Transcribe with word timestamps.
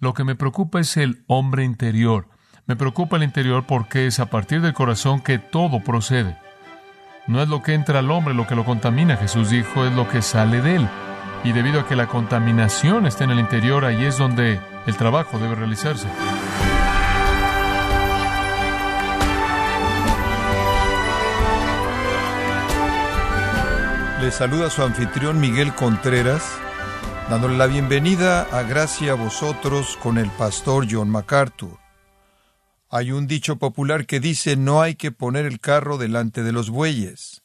Lo 0.00 0.14
que 0.14 0.24
me 0.24 0.34
preocupa 0.34 0.80
es 0.80 0.96
el 0.96 1.24
hombre 1.26 1.62
interior. 1.62 2.26
Me 2.64 2.74
preocupa 2.74 3.18
el 3.18 3.22
interior 3.22 3.66
porque 3.66 4.06
es 4.06 4.18
a 4.18 4.30
partir 4.30 4.62
del 4.62 4.72
corazón 4.72 5.20
que 5.20 5.38
todo 5.38 5.84
procede. 5.84 6.38
No 7.26 7.42
es 7.42 7.48
lo 7.50 7.62
que 7.62 7.74
entra 7.74 7.98
al 7.98 8.10
hombre 8.10 8.32
lo 8.32 8.46
que 8.46 8.56
lo 8.56 8.64
contamina, 8.64 9.18
Jesús 9.18 9.50
dijo, 9.50 9.84
es 9.84 9.92
lo 9.92 10.08
que 10.08 10.22
sale 10.22 10.62
de 10.62 10.76
él. 10.76 10.88
Y 11.44 11.52
debido 11.52 11.80
a 11.80 11.86
que 11.86 11.96
la 11.96 12.06
contaminación 12.06 13.06
está 13.06 13.24
en 13.24 13.32
el 13.32 13.40
interior, 13.40 13.84
ahí 13.84 14.06
es 14.06 14.16
donde 14.16 14.58
el 14.86 14.96
trabajo 14.96 15.38
debe 15.38 15.54
realizarse. 15.54 16.08
Le 24.22 24.30
saluda 24.30 24.70
su 24.70 24.82
anfitrión 24.82 25.40
Miguel 25.40 25.74
Contreras, 25.74 26.58
dándole 27.30 27.56
la 27.56 27.68
bienvenida 27.68 28.42
a 28.42 28.64
Gracia 28.64 29.12
a 29.12 29.14
vosotros 29.14 29.96
con 30.02 30.18
el 30.18 30.28
pastor 30.32 30.88
John 30.90 31.08
MacArthur. 31.08 31.78
Hay 32.88 33.12
un 33.12 33.28
dicho 33.28 33.54
popular 33.54 34.04
que 34.04 34.18
dice 34.18 34.56
no 34.56 34.82
hay 34.82 34.96
que 34.96 35.12
poner 35.12 35.46
el 35.46 35.60
carro 35.60 35.96
delante 35.96 36.42
de 36.42 36.50
los 36.50 36.70
bueyes. 36.70 37.44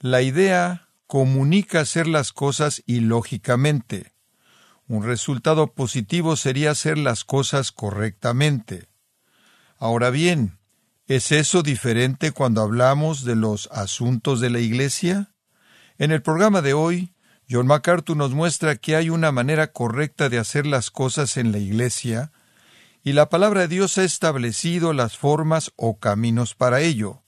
La 0.00 0.22
idea 0.22 0.88
comunica 1.06 1.80
hacer 1.80 2.06
las 2.06 2.32
cosas 2.32 2.82
ilógicamente. 2.86 4.14
Un 4.86 5.04
resultado 5.04 5.74
positivo 5.74 6.34
sería 6.36 6.70
hacer 6.70 6.96
las 6.96 7.24
cosas 7.24 7.70
correctamente. 7.70 8.88
Ahora 9.76 10.08
bien, 10.08 10.58
¿es 11.06 11.32
eso 11.32 11.62
diferente 11.62 12.32
cuando 12.32 12.62
hablamos 12.62 13.24
de 13.24 13.36
los 13.36 13.68
asuntos 13.72 14.40
de 14.40 14.48
la 14.48 14.60
Iglesia? 14.60 15.34
En 15.98 16.12
el 16.12 16.22
programa 16.22 16.62
de 16.62 16.72
hoy, 16.72 17.12
John 17.50 17.66
MacArthur 17.66 18.16
nos 18.16 18.32
muestra 18.32 18.76
que 18.76 18.96
hay 18.96 19.10
una 19.10 19.32
manera 19.32 19.72
correcta 19.72 20.28
de 20.28 20.38
hacer 20.38 20.66
las 20.66 20.90
cosas 20.90 21.36
en 21.36 21.52
la 21.52 21.58
Iglesia, 21.58 22.30
y 23.02 23.12
la 23.12 23.28
palabra 23.30 23.62
de 23.62 23.68
Dios 23.68 23.96
ha 23.96 24.04
establecido 24.04 24.92
las 24.92 25.16
formas 25.16 25.72
o 25.76 25.98
caminos 25.98 26.54
para 26.54 26.80
ello. 26.80 27.22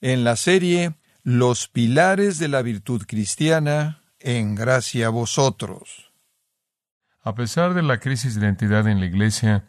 En 0.00 0.24
la 0.24 0.36
serie 0.36 0.94
Los 1.22 1.68
pilares 1.68 2.38
de 2.38 2.48
la 2.48 2.62
virtud 2.62 3.02
cristiana, 3.06 4.02
en 4.18 4.54
gracia 4.54 5.06
a 5.06 5.10
vosotros. 5.10 6.10
A 7.22 7.34
pesar 7.34 7.74
de 7.74 7.82
la 7.82 8.00
crisis 8.00 8.34
de 8.34 8.40
identidad 8.40 8.88
en 8.88 8.98
la 8.98 9.06
Iglesia, 9.06 9.64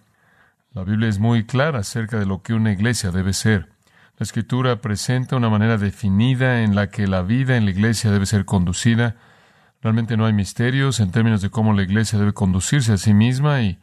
la 0.74 0.84
Biblia 0.84 1.08
es 1.08 1.20
muy 1.20 1.46
clara 1.46 1.80
acerca 1.80 2.18
de 2.18 2.26
lo 2.26 2.42
que 2.42 2.56
una 2.56 2.72
iglesia 2.72 3.12
debe 3.12 3.34
ser. 3.34 3.70
La 4.18 4.24
escritura 4.24 4.82
presenta 4.82 5.36
una 5.36 5.50
manera 5.50 5.78
definida 5.78 6.64
en 6.64 6.74
la 6.74 6.90
que 6.90 7.06
la 7.06 7.22
vida 7.22 7.58
en 7.58 7.66
la 7.66 7.72
iglesia 7.72 8.10
debe 8.10 8.26
ser 8.26 8.46
conducida. 8.46 9.16
Realmente 9.84 10.16
no 10.16 10.26
hay 10.26 10.32
misterios 10.32 11.02
en 11.02 11.12
términos 11.12 11.42
de 11.42 11.50
cómo 11.50 11.74
la 11.74 11.84
iglesia 11.84 12.18
debe 12.18 12.32
conducirse 12.32 12.94
a 12.94 12.98
sí 12.98 13.14
misma 13.14 13.64
y 13.64 13.80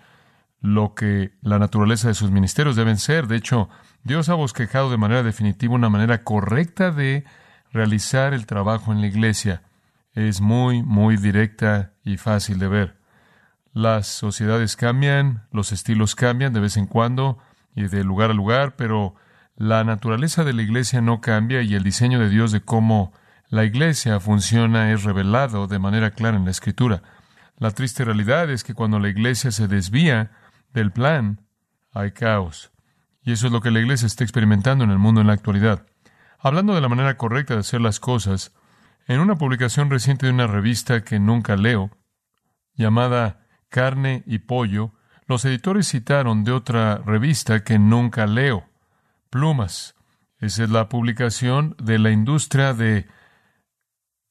lo 0.63 0.95
que 0.95 1.33
la 1.43 1.59
naturaleza 1.59 2.09
de 2.09 2.15
sus 2.15 2.31
ministerios 2.31 2.75
deben 2.75 2.97
ser. 2.97 3.27
De 3.27 3.37
hecho, 3.37 3.69
Dios 4.03 4.31
ha 4.31 4.35
bosquejado 4.35 4.91
de 4.91 4.97
manera 4.97 5.23
definitiva 5.23 5.75
una 5.75 5.91
manera 5.91 6.25
correcta 6.25 6.91
de 6.91 7.25
realizar 7.71 8.33
el 8.33 8.47
trabajo 8.47 8.93
en 8.93 9.03
la 9.03 9.09
iglesia. 9.09 9.63
Es 10.15 10.41
muy, 10.41 10.83
muy 10.83 11.19
directa 11.19 11.93
y 12.03 12.17
fácil 12.17 12.59
de 12.59 12.69
ver. 12.69 12.97
Las 13.75 14.07
sociedades 14.07 14.77
cambian, 14.77 15.47
los 15.53 15.71
estilos 15.71 16.15
cambian 16.15 16.55
de 16.55 16.61
vez 16.61 16.79
en 16.79 16.87
cuando 16.87 17.37
y 17.75 17.89
de 17.89 18.05
lugar 18.05 18.31
a 18.31 18.35
lugar, 18.35 18.75
pero 18.75 19.17
la 19.55 19.85
naturaleza 19.85 20.45
de 20.45 20.55
la 20.55 20.63
iglesia 20.63 21.03
no 21.03 21.21
cambia 21.21 21.61
y 21.61 21.75
el 21.75 21.83
diseño 21.83 22.19
de 22.19 22.31
Dios 22.31 22.53
de 22.53 22.63
cómo 22.63 23.13
la 23.51 23.65
iglesia 23.65 24.21
funciona 24.21 24.93
es 24.93 25.03
revelado 25.03 25.67
de 25.67 25.81
manera 25.81 26.13
clara 26.13 26.37
en 26.37 26.45
la 26.45 26.53
escritura. 26.53 27.03
La 27.59 27.73
triste 27.73 28.05
realidad 28.05 28.49
es 28.49 28.63
que 28.63 28.75
cuando 28.75 29.01
la 29.01 29.09
iglesia 29.09 29.51
se 29.51 29.67
desvía 29.67 30.31
del 30.73 30.93
plan, 30.93 31.45
hay 31.93 32.13
caos. 32.13 32.71
Y 33.23 33.33
eso 33.33 33.49
es 33.49 33.53
lo 33.53 33.61
que 33.61 33.73
la 33.73 33.81
iglesia 33.81 34.07
está 34.07 34.23
experimentando 34.23 34.85
en 34.85 34.93
el 34.93 34.99
mundo 34.99 35.21
en 35.21 35.27
la 35.27 35.33
actualidad. 35.33 35.85
Hablando 36.39 36.77
de 36.77 36.81
la 36.81 36.89
manera 36.89 37.17
correcta 37.17 37.55
de 37.55 37.61
hacer 37.61 37.81
las 37.81 37.99
cosas, 37.99 38.55
en 39.09 39.19
una 39.19 39.35
publicación 39.35 39.91
reciente 39.91 40.27
de 40.27 40.33
una 40.33 40.47
revista 40.47 41.03
que 41.03 41.19
nunca 41.19 41.57
leo, 41.57 41.91
llamada 42.75 43.49
Carne 43.69 44.23
y 44.27 44.39
Pollo, 44.39 44.93
los 45.27 45.45
editores 45.45 45.89
citaron 45.89 46.45
de 46.45 46.53
otra 46.53 46.99
revista 46.99 47.65
que 47.65 47.81
nunca 47.81 48.29
leo, 48.29 48.69
plumas. 49.29 49.97
Esa 50.39 50.63
es 50.63 50.71
la 50.71 50.89
publicación 50.89 51.75
de 51.83 51.99
la 51.99 52.13
industria 52.13 52.75
de 52.75 53.09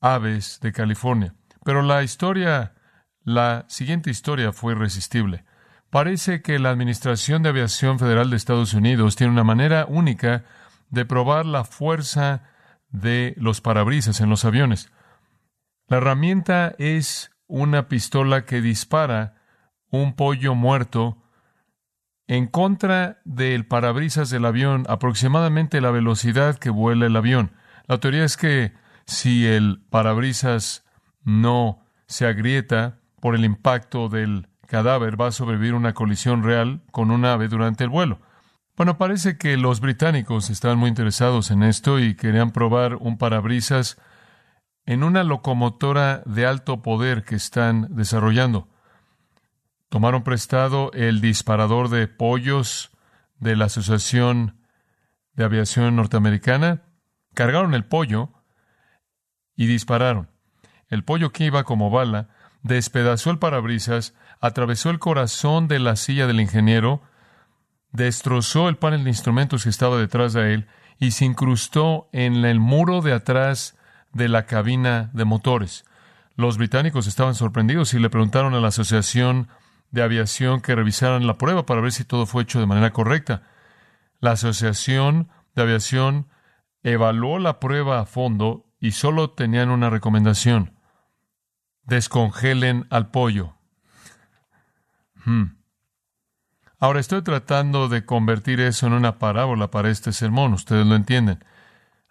aves 0.02 0.60
de 0.62 0.72
California. 0.72 1.36
Pero 1.64 1.82
la 1.82 2.04
historia, 2.04 2.74
la 3.24 3.66
siguiente 3.68 4.10
historia 4.10 4.52
fue 4.52 4.74
irresistible. 4.74 5.46
Parece 5.90 6.42
que 6.42 6.60
la 6.60 6.70
Administración 6.70 7.42
de 7.42 7.50
Aviación 7.50 8.00
Federal 8.00 8.30
de 8.30 8.38
Estados 8.38 8.74
Unidos 8.74 9.16
tiene 9.16 9.34
una 9.34 9.44
manera 9.44 9.86
única 9.88 10.46
de 10.90 11.06
probar 11.06 11.46
la 11.46 11.64
fuerza 11.64 12.44
de 12.90 13.34
los 13.38 13.62
parabrisas 13.62 14.22
en 14.22 14.30
los 14.30 14.46
aviones. 14.46 14.92
La 15.88 15.98
herramienta 15.98 16.76
es 16.78 17.32
una 17.48 17.88
pistola 17.88 18.46
que 18.46 18.62
dispara 18.62 19.42
un 19.90 20.14
pollo 20.14 20.54
muerto 20.54 21.18
en 22.28 22.46
contra 22.46 23.22
del 23.26 23.66
parabrisas 23.66 24.30
del 24.30 24.46
avión 24.46 24.86
aproximadamente 24.88 25.82
la 25.82 25.90
velocidad 25.90 26.60
que 26.60 26.70
vuela 26.70 27.08
el 27.08 27.16
avión. 27.16 27.54
La 27.88 27.98
teoría 27.98 28.24
es 28.24 28.38
que 28.38 28.74
si 29.10 29.48
el 29.48 29.82
parabrisas 29.90 30.86
no 31.24 31.84
se 32.08 32.28
agrieta 32.28 33.00
por 33.20 33.36
el 33.36 33.44
impacto 33.44 34.08
del 34.08 34.48
cadáver, 34.68 35.20
va 35.20 35.28
a 35.28 35.32
sobrevivir 35.32 35.74
una 35.74 35.94
colisión 35.94 36.44
real 36.44 36.82
con 36.92 37.12
un 37.12 37.26
ave 37.26 37.48
durante 37.48 37.84
el 37.84 37.90
vuelo. 37.90 38.20
Bueno, 38.78 38.98
parece 38.98 39.38
que 39.38 39.58
los 39.58 39.82
británicos 39.82 40.50
estaban 40.50 40.78
muy 40.78 40.90
interesados 40.90 41.52
en 41.52 41.64
esto 41.64 42.00
y 42.00 42.16
querían 42.16 42.52
probar 42.52 42.96
un 42.96 43.18
parabrisas 43.18 43.98
en 44.86 45.04
una 45.04 45.24
locomotora 45.24 46.22
de 46.26 46.46
alto 46.46 46.82
poder 46.82 47.24
que 47.24 47.36
están 47.36 47.88
desarrollando. 47.96 48.70
Tomaron 49.90 50.24
prestado 50.24 50.92
el 50.94 51.20
disparador 51.20 51.90
de 51.90 52.08
pollos 52.08 52.92
de 53.40 53.56
la 53.56 53.66
Asociación 53.66 54.60
de 55.34 55.44
Aviación 55.44 55.96
Norteamericana, 55.96 56.84
cargaron 57.34 57.74
el 57.74 57.86
pollo 57.86 58.39
y 59.60 59.68
dispararon. 59.68 60.30
El 60.88 61.04
pollo 61.04 61.34
que 61.34 61.44
iba 61.44 61.66
como 61.66 61.90
bala 61.90 62.30
despedazó 62.64 63.30
el 63.30 63.40
parabrisas, 63.40 64.16
atravesó 64.40 64.90
el 64.90 65.00
corazón 65.00 65.68
de 65.68 65.80
la 65.80 65.98
silla 65.98 66.28
del 66.28 66.40
ingeniero, 66.40 67.02
destrozó 67.92 68.70
el 68.70 68.78
panel 68.78 69.04
de 69.04 69.10
instrumentos 69.10 69.64
que 69.64 69.70
estaba 69.70 69.98
detrás 69.98 70.32
de 70.32 70.54
él 70.54 70.68
y 70.98 71.12
se 71.12 71.26
incrustó 71.26 72.08
en 72.14 72.46
el 72.46 72.62
muro 72.62 73.02
de 73.02 73.12
atrás 73.12 73.78
de 74.14 74.30
la 74.30 74.46
cabina 74.46 75.10
de 75.12 75.26
motores. 75.26 75.84
Los 76.38 76.58
británicos 76.58 77.06
estaban 77.06 77.36
sorprendidos 77.36 77.94
y 77.94 78.00
le 78.00 78.10
preguntaron 78.10 78.54
a 78.54 78.62
la 78.62 78.70
Asociación 78.70 79.50
de 79.92 80.04
aviación 80.04 80.62
que 80.62 80.74
revisaran 80.74 81.28
la 81.28 81.38
prueba 81.38 81.66
para 81.66 81.82
ver 81.82 81.92
si 81.92 82.06
todo 82.06 82.26
fue 82.26 82.44
hecho 82.44 82.62
de 82.62 82.66
manera 82.66 82.94
correcta. 82.94 83.44
La 84.22 84.32
Asociación 84.32 85.28
de 85.54 85.64
Aviación 85.64 86.30
evaluó 86.82 87.40
la 87.40 87.60
prueba 87.60 88.00
a 88.00 88.06
fondo 88.06 88.69
y 88.80 88.92
solo 88.92 89.32
tenían 89.32 89.70
una 89.70 89.90
recomendación. 89.90 90.74
Descongelen 91.84 92.88
al 92.90 93.10
pollo. 93.12 93.56
Hmm. 95.26 95.58
Ahora 96.80 97.00
estoy 97.00 97.22
tratando 97.24 97.90
de 97.90 98.06
convertir 98.06 98.62
eso 98.62 98.88
en 98.88 98.94
una 98.94 99.20
parábola 99.20 99.70
para 99.70 99.90
este 99.90 100.14
sermón, 100.14 100.54
ustedes 100.54 100.86
lo 100.86 100.96
entienden. 100.96 101.44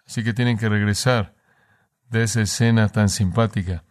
Así 0.05 0.23
que 0.23 0.33
tienen 0.33 0.57
que 0.57 0.69
regresar 0.69 1.35
de 2.09 2.23
esa 2.23 2.41
escena 2.41 2.89
tan 2.89 3.09
simpática. 3.09 3.83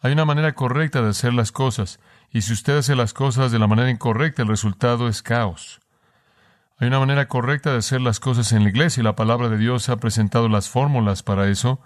Hay 0.00 0.12
una 0.12 0.24
manera 0.24 0.54
correcta 0.54 1.02
de 1.02 1.10
hacer 1.10 1.32
las 1.32 1.52
cosas. 1.52 2.00
Y 2.30 2.42
si 2.42 2.52
usted 2.52 2.78
hace 2.78 2.94
las 2.96 3.14
cosas 3.14 3.50
de 3.50 3.58
la 3.58 3.66
manera 3.66 3.90
incorrecta, 3.90 4.42
el 4.42 4.48
resultado 4.48 5.08
es 5.08 5.22
caos. 5.22 5.80
Hay 6.78 6.88
una 6.88 6.98
manera 6.98 7.28
correcta 7.28 7.72
de 7.72 7.78
hacer 7.78 8.02
las 8.02 8.20
cosas 8.20 8.52
en 8.52 8.62
la 8.62 8.68
iglesia 8.68 9.00
y 9.00 9.04
la 9.04 9.16
palabra 9.16 9.48
de 9.48 9.56
Dios 9.56 9.88
ha 9.88 9.96
presentado 9.96 10.48
las 10.48 10.68
fórmulas 10.68 11.22
para 11.22 11.48
eso. 11.48 11.80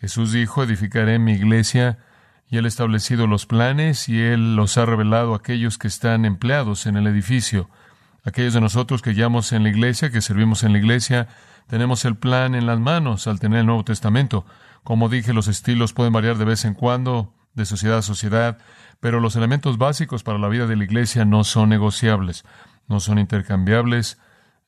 Jesús 0.00 0.32
dijo, 0.32 0.62
edificaré 0.62 1.18
mi 1.18 1.32
iglesia 1.32 1.98
y 2.48 2.56
él 2.56 2.64
ha 2.64 2.68
establecido 2.68 3.26
los 3.26 3.46
planes 3.46 4.08
y 4.08 4.20
él 4.20 4.56
los 4.56 4.78
ha 4.78 4.86
revelado 4.86 5.34
a 5.34 5.38
aquellos 5.38 5.76
que 5.76 5.88
están 5.88 6.24
empleados 6.24 6.86
en 6.86 6.96
el 6.96 7.06
edificio. 7.06 7.68
Aquellos 8.24 8.54
de 8.54 8.60
nosotros 8.60 9.02
que 9.02 9.12
guiamos 9.12 9.52
en 9.52 9.62
la 9.64 9.68
iglesia, 9.68 10.10
que 10.10 10.20
servimos 10.20 10.62
en 10.62 10.72
la 10.72 10.78
iglesia, 10.78 11.28
tenemos 11.66 12.04
el 12.04 12.16
plan 12.16 12.54
en 12.54 12.66
las 12.66 12.78
manos 12.78 13.26
al 13.26 13.40
tener 13.40 13.60
el 13.60 13.66
Nuevo 13.66 13.84
Testamento. 13.84 14.46
Como 14.84 15.08
dije, 15.08 15.32
los 15.32 15.48
estilos 15.48 15.92
pueden 15.92 16.12
variar 16.12 16.38
de 16.38 16.44
vez 16.44 16.64
en 16.64 16.74
cuando, 16.74 17.34
de 17.54 17.66
sociedad 17.66 17.98
a 17.98 18.02
sociedad, 18.02 18.58
pero 19.00 19.20
los 19.20 19.36
elementos 19.36 19.76
básicos 19.76 20.22
para 20.22 20.38
la 20.38 20.48
vida 20.48 20.66
de 20.66 20.76
la 20.76 20.84
iglesia 20.84 21.24
no 21.24 21.44
son 21.44 21.68
negociables, 21.68 22.44
no 22.86 23.00
son 23.00 23.18
intercambiables, 23.18 24.18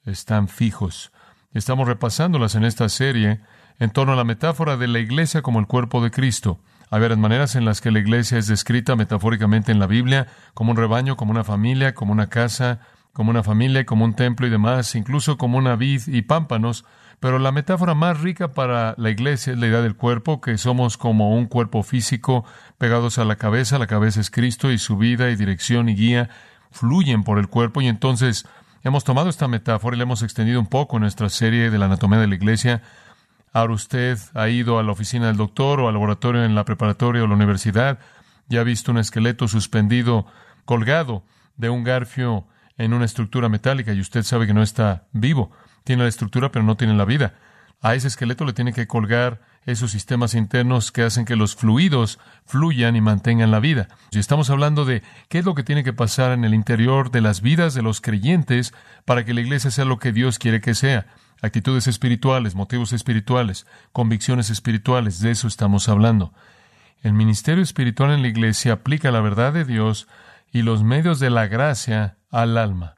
están 0.04 0.48
fijos. 0.48 1.12
Estamos 1.52 1.88
repasándolas 1.88 2.54
en 2.54 2.64
esta 2.64 2.88
serie 2.88 3.40
en 3.80 3.90
torno 3.90 4.12
a 4.12 4.16
la 4.16 4.24
metáfora 4.24 4.76
de 4.76 4.86
la 4.86 5.00
iglesia 5.00 5.42
como 5.42 5.58
el 5.58 5.66
cuerpo 5.66 6.02
de 6.02 6.10
Cristo. 6.10 6.60
Hay 6.90 7.00
varias 7.00 7.18
maneras 7.18 7.56
en 7.56 7.64
las 7.64 7.80
que 7.80 7.90
la 7.90 7.98
iglesia 7.98 8.36
es 8.38 8.46
descrita 8.46 8.94
metafóricamente 8.94 9.72
en 9.72 9.78
la 9.78 9.86
Biblia, 9.86 10.26
como 10.54 10.72
un 10.72 10.76
rebaño, 10.76 11.16
como 11.16 11.30
una 11.30 11.44
familia, 11.44 11.94
como 11.94 12.12
una 12.12 12.28
casa, 12.28 12.80
como 13.12 13.30
una 13.30 13.42
familia, 13.42 13.86
como 13.86 14.04
un 14.04 14.14
templo 14.14 14.46
y 14.46 14.50
demás, 14.50 14.94
incluso 14.94 15.38
como 15.38 15.56
una 15.56 15.76
vid 15.76 16.02
y 16.08 16.22
pámpanos. 16.22 16.84
Pero 17.20 17.38
la 17.38 17.52
metáfora 17.52 17.94
más 17.94 18.20
rica 18.20 18.52
para 18.52 18.94
la 18.98 19.10
iglesia 19.10 19.52
es 19.52 19.58
la 19.58 19.66
idea 19.66 19.82
del 19.82 19.96
cuerpo, 19.96 20.40
que 20.40 20.58
somos 20.58 20.96
como 20.96 21.34
un 21.34 21.46
cuerpo 21.46 21.82
físico 21.82 22.44
pegados 22.76 23.18
a 23.18 23.24
la 23.24 23.36
cabeza. 23.36 23.78
La 23.78 23.86
cabeza 23.86 24.20
es 24.20 24.30
Cristo 24.30 24.70
y 24.70 24.78
su 24.78 24.96
vida 24.96 25.30
y 25.30 25.36
dirección 25.36 25.88
y 25.88 25.94
guía 25.94 26.28
fluyen 26.70 27.22
por 27.22 27.38
el 27.38 27.48
cuerpo. 27.48 27.80
Y 27.80 27.88
entonces 27.88 28.46
hemos 28.82 29.04
tomado 29.04 29.28
esta 29.28 29.48
metáfora 29.48 29.96
y 29.96 29.98
la 29.98 30.04
hemos 30.04 30.22
extendido 30.22 30.60
un 30.60 30.66
poco 30.66 30.96
en 30.96 31.02
nuestra 31.02 31.28
serie 31.28 31.70
de 31.70 31.78
la 31.78 31.86
anatomía 31.86 32.18
de 32.18 32.26
la 32.26 32.34
iglesia 32.34 32.82
Ahora 33.52 33.74
usted 33.74 34.18
ha 34.34 34.48
ido 34.48 34.78
a 34.78 34.82
la 34.82 34.92
oficina 34.92 35.26
del 35.26 35.36
doctor 35.36 35.80
o 35.80 35.88
al 35.88 35.94
laboratorio 35.94 36.44
en 36.44 36.54
la 36.54 36.64
preparatoria 36.64 37.24
o 37.24 37.26
la 37.26 37.34
universidad 37.34 37.98
y 38.48 38.58
ha 38.58 38.62
visto 38.62 38.92
un 38.92 38.98
esqueleto 38.98 39.48
suspendido, 39.48 40.26
colgado 40.64 41.24
de 41.56 41.68
un 41.68 41.82
garfio 41.82 42.46
en 42.78 42.94
una 42.94 43.04
estructura 43.04 43.48
metálica 43.48 43.92
y 43.92 44.00
usted 44.00 44.22
sabe 44.22 44.46
que 44.46 44.54
no 44.54 44.62
está 44.62 45.06
vivo. 45.12 45.50
Tiene 45.84 46.04
la 46.04 46.08
estructura 46.08 46.52
pero 46.52 46.64
no 46.64 46.76
tiene 46.76 46.94
la 46.94 47.04
vida. 47.04 47.34
A 47.82 47.94
ese 47.94 48.08
esqueleto 48.08 48.44
le 48.44 48.52
tiene 48.52 48.72
que 48.72 48.86
colgar 48.86 49.40
esos 49.66 49.90
sistemas 49.90 50.34
internos 50.34 50.90
que 50.92 51.02
hacen 51.02 51.24
que 51.24 51.36
los 51.36 51.54
fluidos 51.54 52.18
fluyan 52.44 52.96
y 52.96 53.00
mantengan 53.00 53.50
la 53.50 53.60
vida. 53.60 53.88
Y 54.10 54.18
estamos 54.18 54.50
hablando 54.50 54.84
de 54.84 55.02
qué 55.28 55.40
es 55.40 55.44
lo 55.44 55.54
que 55.54 55.62
tiene 55.62 55.84
que 55.84 55.92
pasar 55.92 56.32
en 56.32 56.44
el 56.44 56.54
interior 56.54 57.10
de 57.10 57.20
las 57.20 57.40
vidas 57.40 57.74
de 57.74 57.82
los 57.82 58.00
creyentes 58.00 58.72
para 59.04 59.24
que 59.24 59.34
la 59.34 59.42
iglesia 59.42 59.70
sea 59.70 59.84
lo 59.84 59.98
que 59.98 60.12
Dios 60.12 60.38
quiere 60.38 60.60
que 60.60 60.74
sea 60.74 61.06
actitudes 61.42 61.86
espirituales, 61.86 62.54
motivos 62.54 62.92
espirituales, 62.92 63.66
convicciones 63.92 64.50
espirituales, 64.50 65.20
de 65.20 65.30
eso 65.30 65.48
estamos 65.48 65.88
hablando. 65.88 66.32
El 67.02 67.12
ministerio 67.14 67.62
espiritual 67.62 68.10
en 68.10 68.22
la 68.22 68.28
iglesia 68.28 68.74
aplica 68.74 69.10
la 69.10 69.20
verdad 69.20 69.52
de 69.52 69.64
Dios 69.64 70.06
y 70.52 70.62
los 70.62 70.82
medios 70.82 71.18
de 71.18 71.30
la 71.30 71.46
gracia 71.46 72.18
al 72.30 72.58
alma. 72.58 72.96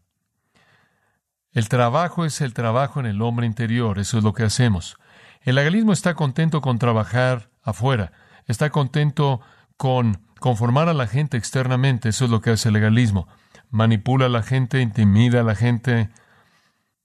El 1.52 1.68
trabajo 1.68 2.24
es 2.24 2.40
el 2.40 2.54
trabajo 2.54 2.98
en 2.98 3.06
el 3.06 3.20
hombre 3.22 3.46
interior, 3.46 3.98
eso 3.98 4.18
es 4.18 4.24
lo 4.24 4.32
que 4.32 4.42
hacemos. 4.42 4.96
El 5.44 5.56
legalismo 5.56 5.92
está 5.92 6.14
contento 6.14 6.60
con 6.60 6.78
trabajar 6.78 7.50
afuera, 7.62 8.12
está 8.46 8.70
contento 8.70 9.40
con 9.76 10.20
conformar 10.38 10.88
a 10.88 10.94
la 10.94 11.06
gente 11.06 11.36
externamente, 11.36 12.08
eso 12.08 12.24
es 12.26 12.30
lo 12.30 12.40
que 12.40 12.50
hace 12.50 12.68
el 12.68 12.74
legalismo. 12.74 13.28
Manipula 13.70 14.26
a 14.26 14.28
la 14.28 14.42
gente, 14.42 14.80
intimida 14.80 15.40
a 15.40 15.44
la 15.44 15.54
gente, 15.54 16.10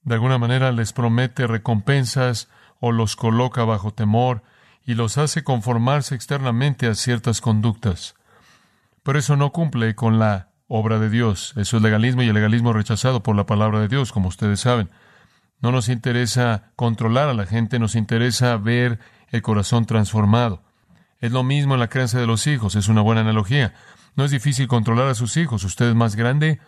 de 0.04 0.14
alguna 0.14 0.38
manera 0.38 0.72
les 0.72 0.94
promete 0.94 1.48
recompensas 1.48 2.50
o 2.80 2.92
los 2.92 3.16
coloca 3.16 3.64
bajo 3.64 3.92
temor 3.94 4.44
y 4.86 4.94
los 4.94 5.18
hace 5.18 5.44
conformarse 5.44 6.16
externamente 6.16 6.88
a 6.88 6.96
ciertas 6.96 7.42
conductas. 7.42 8.16
Pero 9.04 9.20
eso 9.20 9.36
no 9.36 9.52
cumple 9.52 9.96
con 9.96 10.20
la 10.20 10.50
obra 10.68 11.00
de 11.00 11.10
Dios. 11.10 11.54
Eso 11.58 11.78
es 11.78 11.84
legalismo 11.84 12.24
y 12.24 12.28
el 12.28 12.34
legalismo 12.34 12.74
rechazado 12.74 13.24
por 13.24 13.36
la 13.36 13.46
palabra 13.46 13.80
de 13.80 13.88
Dios, 13.88 14.12
como 14.12 14.30
ustedes 14.30 14.60
saben. 14.60 14.90
No 15.60 15.72
nos 15.72 15.90
interesa 15.90 16.72
controlar 16.76 17.30
a 17.30 17.34
la 17.34 17.46
gente, 17.46 17.80
nos 17.80 17.96
interesa 17.96 18.58
ver 18.58 19.00
el 19.30 19.42
corazón 19.42 19.86
transformado. 19.86 20.64
Es 21.20 21.32
lo 21.32 21.44
mismo 21.44 21.74
en 21.74 21.80
la 21.80 21.90
crianza 21.90 22.20
de 22.20 22.28
los 22.28 22.46
hijos, 22.48 22.76
es 22.76 22.88
una 22.88 23.02
buena 23.02 23.22
analogía. 23.22 23.74
No 24.16 24.24
es 24.24 24.32
difícil 24.32 24.68
controlar 24.68 25.08
a 25.08 25.16
sus 25.16 25.38
hijos. 25.38 25.64
Usted 25.64 25.90
es 25.90 25.96
más 25.96 26.16
grande, 26.16 26.60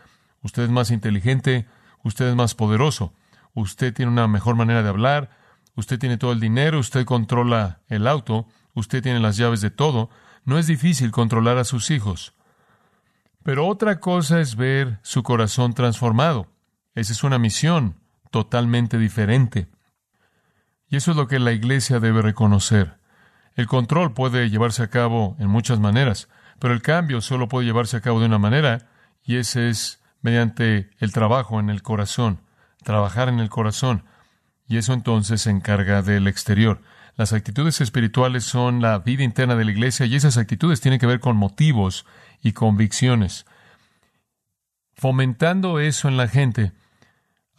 usted 0.41 0.63
es 0.63 0.69
más 0.69 0.91
inteligente, 0.91 1.67
usted 2.03 2.29
es 2.29 2.35
más 2.35 2.55
poderoso 2.55 3.13
usted 3.53 3.93
tiene 3.93 4.11
una 4.11 4.27
mejor 4.27 4.55
manera 4.55 4.83
de 4.83 4.89
hablar, 4.89 5.29
usted 5.75 5.99
tiene 5.99 6.17
todo 6.17 6.31
el 6.31 6.39
dinero, 6.39 6.79
usted 6.79 7.05
controla 7.05 7.81
el 7.87 8.07
auto, 8.07 8.47
usted 8.73 9.03
tiene 9.03 9.19
las 9.19 9.37
llaves 9.37 9.61
de 9.61 9.71
todo, 9.71 10.09
no 10.45 10.57
es 10.57 10.67
difícil 10.67 11.11
controlar 11.11 11.57
a 11.57 11.63
sus 11.63 11.91
hijos. 11.91 12.33
Pero 13.43 13.67
otra 13.67 13.99
cosa 13.99 14.39
es 14.41 14.55
ver 14.55 14.99
su 15.01 15.23
corazón 15.23 15.73
transformado. 15.73 16.47
Esa 16.95 17.13
es 17.13 17.23
una 17.23 17.39
misión 17.39 17.95
totalmente 18.31 18.97
diferente. 18.97 19.67
Y 20.87 20.97
eso 20.97 21.11
es 21.11 21.17
lo 21.17 21.27
que 21.27 21.39
la 21.39 21.51
iglesia 21.51 21.99
debe 21.99 22.21
reconocer. 22.21 22.97
El 23.55 23.67
control 23.67 24.13
puede 24.13 24.49
llevarse 24.49 24.83
a 24.83 24.89
cabo 24.89 25.35
en 25.39 25.47
muchas 25.47 25.79
maneras, 25.79 26.29
pero 26.59 26.73
el 26.73 26.81
cambio 26.81 27.21
solo 27.21 27.47
puede 27.47 27.65
llevarse 27.65 27.97
a 27.97 28.01
cabo 28.01 28.19
de 28.19 28.25
una 28.25 28.39
manera, 28.39 28.89
y 29.23 29.37
ese 29.37 29.69
es 29.69 30.01
mediante 30.21 30.89
el 30.99 31.11
trabajo 31.13 31.59
en 31.59 31.69
el 31.69 31.81
corazón 31.81 32.41
trabajar 32.83 33.29
en 33.29 33.39
el 33.39 33.49
corazón, 33.49 34.03
y 34.67 34.77
eso 34.77 34.93
entonces 34.93 35.41
se 35.41 35.49
encarga 35.49 36.01
del 36.01 36.27
exterior. 36.27 36.81
Las 37.15 37.33
actitudes 37.33 37.81
espirituales 37.81 38.43
son 38.45 38.81
la 38.81 38.99
vida 38.99 39.23
interna 39.23 39.55
de 39.55 39.65
la 39.65 39.71
iglesia 39.71 40.05
y 40.05 40.15
esas 40.15 40.37
actitudes 40.37 40.79
tienen 40.79 40.99
que 40.99 41.05
ver 41.05 41.19
con 41.19 41.35
motivos 41.35 42.05
y 42.41 42.53
convicciones. 42.53 43.45
Fomentando 44.95 45.79
eso 45.79 46.07
en 46.07 46.17
la 46.17 46.27
gente. 46.27 46.71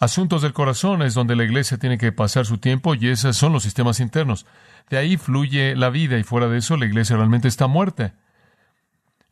Asuntos 0.00 0.40
del 0.40 0.54
corazón 0.54 1.02
es 1.02 1.12
donde 1.12 1.36
la 1.36 1.44
iglesia 1.44 1.76
tiene 1.76 1.98
que 1.98 2.10
pasar 2.10 2.46
su 2.46 2.56
tiempo 2.56 2.94
y 2.94 3.08
esos 3.08 3.36
son 3.36 3.52
los 3.52 3.62
sistemas 3.62 4.00
internos. 4.00 4.46
De 4.88 4.96
ahí 4.96 5.18
fluye 5.18 5.76
la 5.76 5.90
vida 5.90 6.18
y 6.18 6.22
fuera 6.22 6.48
de 6.48 6.56
eso 6.56 6.78
la 6.78 6.86
iglesia 6.86 7.16
realmente 7.16 7.48
está 7.48 7.66
muerta. 7.66 8.14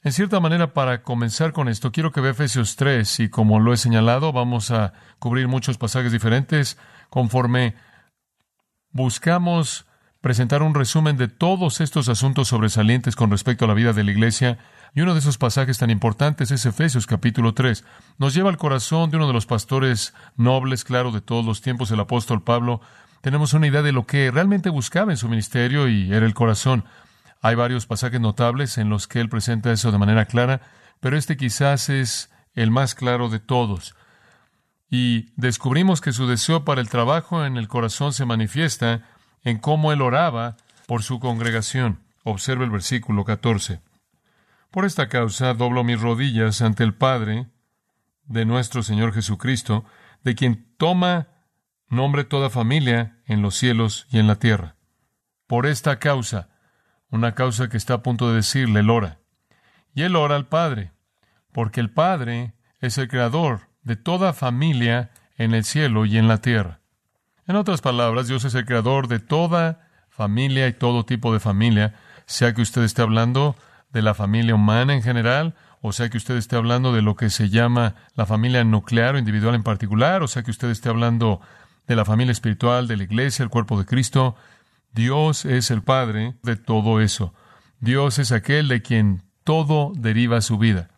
En 0.04 0.12
cierta 0.12 0.40
manera, 0.40 0.74
para 0.74 1.02
comenzar 1.02 1.54
con 1.54 1.68
esto, 1.68 1.90
quiero 1.90 2.12
que 2.12 2.20
vea 2.20 2.32
Efesios 2.32 2.76
3 2.76 3.20
y 3.20 3.28
como 3.30 3.60
lo 3.60 3.72
he 3.72 3.78
señalado, 3.78 4.30
vamos 4.30 4.70
a 4.70 4.92
cubrir 5.18 5.48
muchos 5.48 5.78
pasajes 5.78 6.12
diferentes 6.12 6.76
conforme 7.08 7.74
buscamos 8.90 9.86
presentar 10.20 10.62
un 10.62 10.74
resumen 10.74 11.16
de 11.16 11.28
todos 11.28 11.80
estos 11.80 12.10
asuntos 12.10 12.48
sobresalientes 12.48 13.16
con 13.16 13.30
respecto 13.30 13.64
a 13.64 13.68
la 13.68 13.74
vida 13.74 13.94
de 13.94 14.04
la 14.04 14.10
iglesia. 14.10 14.58
Y 14.94 15.00
uno 15.02 15.12
de 15.12 15.20
esos 15.20 15.38
pasajes 15.38 15.78
tan 15.78 15.90
importantes 15.90 16.50
es 16.50 16.64
Efesios 16.66 17.06
capítulo 17.06 17.54
3. 17.54 17.84
Nos 18.18 18.34
lleva 18.34 18.50
al 18.50 18.56
corazón 18.56 19.10
de 19.10 19.16
uno 19.16 19.26
de 19.26 19.32
los 19.32 19.46
pastores 19.46 20.14
nobles, 20.36 20.84
claro, 20.84 21.12
de 21.12 21.20
todos 21.20 21.44
los 21.44 21.60
tiempos, 21.60 21.90
el 21.90 22.00
apóstol 22.00 22.42
Pablo. 22.42 22.80
Tenemos 23.20 23.52
una 23.52 23.66
idea 23.66 23.82
de 23.82 23.92
lo 23.92 24.06
que 24.06 24.30
realmente 24.30 24.70
buscaba 24.70 25.12
en 25.12 25.18
su 25.18 25.28
ministerio 25.28 25.88
y 25.88 26.12
era 26.12 26.26
el 26.26 26.34
corazón. 26.34 26.84
Hay 27.40 27.54
varios 27.54 27.86
pasajes 27.86 28.20
notables 28.20 28.78
en 28.78 28.88
los 28.88 29.06
que 29.06 29.20
él 29.20 29.28
presenta 29.28 29.72
eso 29.72 29.92
de 29.92 29.98
manera 29.98 30.24
clara, 30.24 30.62
pero 31.00 31.16
este 31.16 31.36
quizás 31.36 31.88
es 31.88 32.30
el 32.54 32.70
más 32.70 32.94
claro 32.94 33.28
de 33.28 33.38
todos. 33.38 33.94
Y 34.90 35.30
descubrimos 35.36 36.00
que 36.00 36.12
su 36.12 36.26
deseo 36.26 36.64
para 36.64 36.80
el 36.80 36.88
trabajo 36.88 37.44
en 37.44 37.56
el 37.56 37.68
corazón 37.68 38.12
se 38.12 38.24
manifiesta 38.24 39.02
en 39.44 39.58
cómo 39.58 39.92
él 39.92 40.00
oraba 40.00 40.56
por 40.86 41.02
su 41.02 41.20
congregación. 41.20 42.00
Observa 42.24 42.64
el 42.64 42.70
versículo 42.70 43.24
14. 43.24 43.80
Por 44.70 44.84
esta 44.84 45.08
causa 45.08 45.54
doblo 45.54 45.82
mis 45.82 46.00
rodillas 46.00 46.60
ante 46.60 46.84
el 46.84 46.94
Padre 46.94 47.48
de 48.26 48.44
nuestro 48.44 48.82
Señor 48.82 49.14
Jesucristo, 49.14 49.86
de 50.22 50.34
quien 50.34 50.66
toma 50.76 51.28
nombre 51.88 52.24
toda 52.24 52.50
familia 52.50 53.18
en 53.24 53.40
los 53.40 53.54
cielos 53.56 54.06
y 54.10 54.18
en 54.18 54.26
la 54.26 54.36
tierra. 54.36 54.76
Por 55.46 55.64
esta 55.64 55.98
causa, 55.98 56.50
una 57.10 57.34
causa 57.34 57.70
que 57.70 57.78
está 57.78 57.94
a 57.94 58.02
punto 58.02 58.28
de 58.28 58.36
decirle, 58.36 58.80
él 58.80 58.90
ora. 58.90 59.18
Y 59.94 60.02
él 60.02 60.16
ora 60.16 60.36
al 60.36 60.48
Padre, 60.48 60.92
porque 61.52 61.80
el 61.80 61.90
Padre 61.90 62.52
es 62.80 62.98
el 62.98 63.08
creador 63.08 63.68
de 63.82 63.96
toda 63.96 64.34
familia 64.34 65.10
en 65.38 65.54
el 65.54 65.64
cielo 65.64 66.04
y 66.04 66.18
en 66.18 66.28
la 66.28 66.42
tierra. 66.42 66.80
En 67.46 67.56
otras 67.56 67.80
palabras, 67.80 68.28
Dios 68.28 68.44
es 68.44 68.54
el 68.54 68.66
creador 68.66 69.08
de 69.08 69.18
toda 69.18 69.88
familia 70.10 70.68
y 70.68 70.74
todo 70.74 71.06
tipo 71.06 71.32
de 71.32 71.40
familia, 71.40 71.94
sea 72.26 72.52
que 72.52 72.60
usted 72.60 72.82
esté 72.82 73.00
hablando 73.00 73.56
de 73.92 74.02
la 74.02 74.14
familia 74.14 74.54
humana 74.54 74.94
en 74.94 75.02
general, 75.02 75.54
o 75.80 75.92
sea 75.92 76.08
que 76.08 76.16
usted 76.16 76.36
esté 76.36 76.56
hablando 76.56 76.92
de 76.92 77.02
lo 77.02 77.16
que 77.16 77.30
se 77.30 77.48
llama 77.48 77.94
la 78.14 78.26
familia 78.26 78.64
nuclear 78.64 79.14
o 79.14 79.18
individual 79.18 79.54
en 79.54 79.62
particular, 79.62 80.22
o 80.22 80.28
sea 80.28 80.42
que 80.42 80.50
usted 80.50 80.70
esté 80.70 80.88
hablando 80.88 81.40
de 81.86 81.96
la 81.96 82.04
familia 82.04 82.32
espiritual, 82.32 82.86
de 82.86 82.96
la 82.96 83.04
iglesia, 83.04 83.42
el 83.42 83.48
cuerpo 83.48 83.78
de 83.78 83.86
Cristo, 83.86 84.36
Dios 84.92 85.44
es 85.44 85.70
el 85.70 85.82
Padre 85.82 86.34
de 86.42 86.56
todo 86.56 87.00
eso. 87.00 87.32
Dios 87.80 88.18
es 88.18 88.32
aquel 88.32 88.68
de 88.68 88.82
quien 88.82 89.22
todo 89.44 89.92
deriva 89.94 90.40
su 90.40 90.58
vida. 90.58 90.88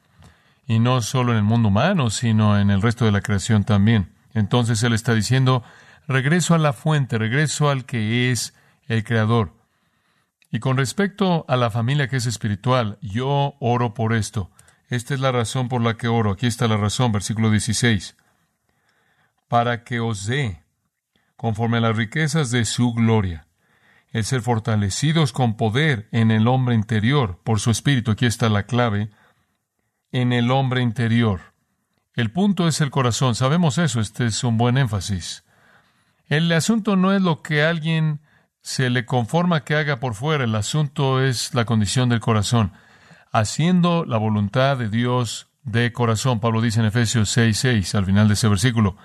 Y 0.66 0.78
no 0.78 1.02
solo 1.02 1.32
en 1.32 1.38
el 1.38 1.44
mundo 1.44 1.68
humano, 1.68 2.11
sino 2.11 2.59
en 2.59 2.70
el 2.70 2.82
resto 2.82 3.04
de 3.04 3.12
la 3.12 3.20
creación 3.20 3.64
también. 3.64 4.12
Entonces 4.35 4.82
Él 4.82 4.92
está 4.92 5.14
diciendo, 5.14 5.62
regreso 6.09 6.54
a 6.54 6.59
la 6.59 6.73
fuente, 6.73 7.18
regreso 7.18 7.70
al 7.70 7.85
que 7.85 8.30
es 8.30 8.54
el 8.88 9.04
Creador. 9.04 9.52
Y 10.50 10.59
con 10.59 10.76
respecto 10.76 11.45
a 11.49 11.57
la 11.57 11.71
familia 11.71 12.09
que 12.09 12.16
es 12.16 12.26
espiritual, 12.26 12.99
yo 13.00 13.54
oro 13.61 13.95
por 13.95 14.12
esto. 14.12 14.50
Esta 14.88 15.14
es 15.14 15.21
la 15.21 15.30
razón 15.30 15.69
por 15.69 15.80
la 15.80 15.97
que 15.97 16.09
oro. 16.09 16.33
Aquí 16.33 16.47
está 16.47 16.66
la 16.66 16.76
razón, 16.76 17.12
versículo 17.12 17.50
16. 17.50 18.16
Para 19.47 19.85
que 19.85 20.00
os 20.00 20.26
dé, 20.26 20.62
conforme 21.37 21.78
a 21.78 21.80
las 21.80 21.97
riquezas 21.97 22.50
de 22.50 22.64
su 22.64 22.92
gloria, 22.92 23.47
el 24.11 24.25
ser 24.25 24.42
fortalecidos 24.42 25.33
con 25.33 25.57
poder 25.57 26.09
en 26.11 26.33
el 26.33 26.49
hombre 26.49 26.75
interior, 26.75 27.38
por 27.45 27.61
su 27.61 27.71
espíritu, 27.71 28.11
aquí 28.11 28.26
está 28.26 28.49
la 28.49 28.64
clave, 28.64 29.11
en 30.11 30.33
el 30.33 30.50
hombre 30.50 30.83
interior. 30.83 31.40
El 32.14 32.33
punto 32.33 32.66
es 32.66 32.80
el 32.80 32.90
corazón, 32.90 33.37
sabemos 33.37 33.78
eso, 33.78 34.00
este 34.00 34.26
es 34.26 34.42
un 34.42 34.59
buen 34.59 34.76
énfasis. 34.76 35.45
El 36.26 36.50
asunto 36.50 36.97
no 36.97 37.12
es 37.12 37.23
lo 37.23 37.42
que 37.42 37.62
alguien 37.62 38.21
se 38.62 38.90
le 38.90 39.07
conforma 39.07 39.64
que 39.64 39.75
haga 39.75 40.00
por 40.00 40.14
fuera, 40.14 40.45
el 40.45 40.55
asunto 40.55 41.23
es 41.23 41.55
la 41.55 41.64
condición 41.64 42.09
del 42.09 42.21
corazón. 42.21 42.73
Haciendo 43.33 44.05
la 44.05 44.19
voluntad 44.19 44.76
de 44.76 44.88
Dios 44.88 45.49
de 45.62 45.93
corazón, 45.93 46.40
Pablo 46.40 46.61
dice 46.61 46.81
en 46.81 46.87
Efesios 46.87 47.31
6, 47.31 47.57
6, 47.57 47.95
al 47.95 48.07
final 48.07 48.29
de 48.29 48.35
ese 48.35 48.49
versículo, 48.49 48.97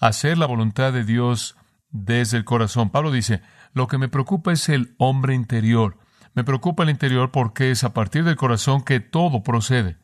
hacer 0.00 0.38
la 0.38 0.46
voluntad 0.46 0.92
de 0.92 1.04
Dios 1.04 1.56
desde 1.90 2.38
el 2.38 2.44
corazón. 2.44 2.90
Pablo 2.90 3.10
dice, 3.10 3.42
lo 3.74 3.86
que 3.86 3.98
me 3.98 4.08
preocupa 4.08 4.52
es 4.52 4.68
el 4.68 4.94
hombre 4.98 5.34
interior. 5.34 5.98
Me 6.34 6.44
preocupa 6.44 6.82
el 6.82 6.90
interior 6.90 7.30
porque 7.30 7.70
es 7.70 7.84
a 7.84 7.92
partir 7.92 8.24
del 8.24 8.36
corazón 8.36 8.82
que 8.82 9.00
todo 9.00 9.42
procede. 9.42 9.98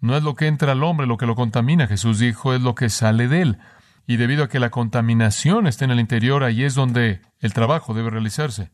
No 0.00 0.16
es 0.16 0.22
lo 0.22 0.34
que 0.34 0.46
entra 0.46 0.72
al 0.72 0.82
hombre 0.82 1.06
lo 1.06 1.16
que 1.16 1.26
lo 1.26 1.34
contamina, 1.34 1.86
Jesús 1.86 2.18
dijo, 2.18 2.54
es 2.54 2.62
lo 2.62 2.74
que 2.74 2.88
sale 2.88 3.28
de 3.28 3.42
él. 3.42 3.58
Y 4.10 4.16
debido 4.16 4.42
a 4.42 4.48
que 4.48 4.58
la 4.58 4.70
contaminación 4.70 5.68
está 5.68 5.84
en 5.84 5.92
el 5.92 6.00
interior, 6.00 6.42
ahí 6.42 6.64
es 6.64 6.74
donde 6.74 7.22
el 7.38 7.52
trabajo 7.52 7.94
debe 7.94 8.10
realizarse. 8.10 8.72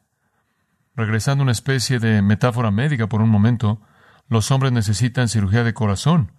Regresando 0.95 1.43
a 1.43 1.45
una 1.45 1.52
especie 1.52 1.99
de 1.99 2.23
metáfora 2.23 2.71
médica 2.71 3.07
por 3.07 3.21
un 3.21 3.28
momento, 3.28 3.83
los 4.28 4.50
hombres 4.50 4.73
necesitan 4.73 5.28
cirugía 5.28 5.62
de 5.62 5.75
corazón. 5.75 6.33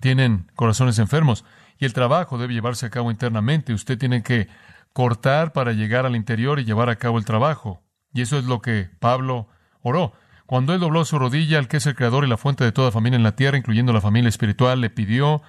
Tienen 0.00 0.50
corazones 0.56 0.98
enfermos 0.98 1.44
y 1.78 1.84
el 1.84 1.92
trabajo 1.92 2.38
debe 2.38 2.54
llevarse 2.54 2.86
a 2.86 2.90
cabo 2.90 3.12
internamente. 3.12 3.72
Usted 3.72 3.96
tiene 3.96 4.24
que 4.24 4.48
cortar 4.92 5.52
para 5.52 5.70
llegar 5.70 6.06
al 6.06 6.16
interior 6.16 6.58
y 6.58 6.64
llevar 6.64 6.90
a 6.90 6.96
cabo 6.96 7.18
el 7.18 7.24
trabajo. 7.24 7.84
Y 8.12 8.22
eso 8.22 8.36
es 8.36 8.46
lo 8.46 8.60
que 8.60 8.90
Pablo 8.98 9.46
oró. 9.80 10.12
Cuando 10.46 10.74
él 10.74 10.80
dobló 10.80 11.04
su 11.04 11.20
rodilla 11.20 11.60
al 11.60 11.68
que 11.68 11.76
es 11.76 11.86
el 11.86 11.94
creador 11.94 12.24
y 12.24 12.28
la 12.28 12.36
fuente 12.36 12.64
de 12.64 12.72
toda 12.72 12.90
familia 12.90 13.16
en 13.16 13.22
la 13.22 13.36
tierra, 13.36 13.58
incluyendo 13.58 13.92
la 13.92 14.00
familia 14.00 14.28
espiritual, 14.28 14.80
le 14.80 14.90
pidió 14.90 15.40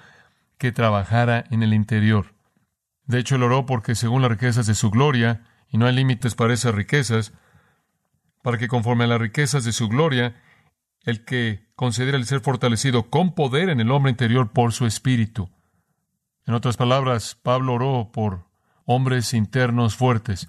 que 0.58 0.72
trabajara 0.72 1.44
en 1.50 1.62
el 1.62 1.72
interior. 1.72 2.34
De 3.06 3.18
hecho, 3.18 3.36
él 3.36 3.42
oró 3.42 3.64
porque 3.64 3.94
según 3.94 4.22
las 4.22 4.30
riquezas 4.30 4.66
de 4.66 4.74
su 4.74 4.90
gloria, 4.90 5.44
y 5.70 5.78
no 5.78 5.86
hay 5.86 5.94
límites 5.94 6.34
para 6.34 6.52
esas 6.52 6.74
riquezas, 6.74 7.32
para 8.42 8.58
que 8.58 8.68
conforme 8.68 9.04
a 9.04 9.08
las 9.08 9.20
riquezas 9.20 9.64
de 9.64 9.72
su 9.72 9.88
gloria, 9.88 10.34
el 11.04 11.24
que 11.24 11.66
considera 11.74 12.16
el 12.16 12.26
ser 12.26 12.40
fortalecido 12.40 13.08
con 13.10 13.34
poder 13.34 13.70
en 13.70 13.80
el 13.80 13.90
hombre 13.90 14.10
interior 14.10 14.52
por 14.52 14.72
su 14.72 14.84
espíritu. 14.84 15.50
En 16.46 16.54
otras 16.54 16.76
palabras, 16.76 17.34
Pablo 17.42 17.74
oró 17.74 18.10
por 18.12 18.46
hombres 18.84 19.34
internos 19.34 19.96
fuertes, 19.96 20.48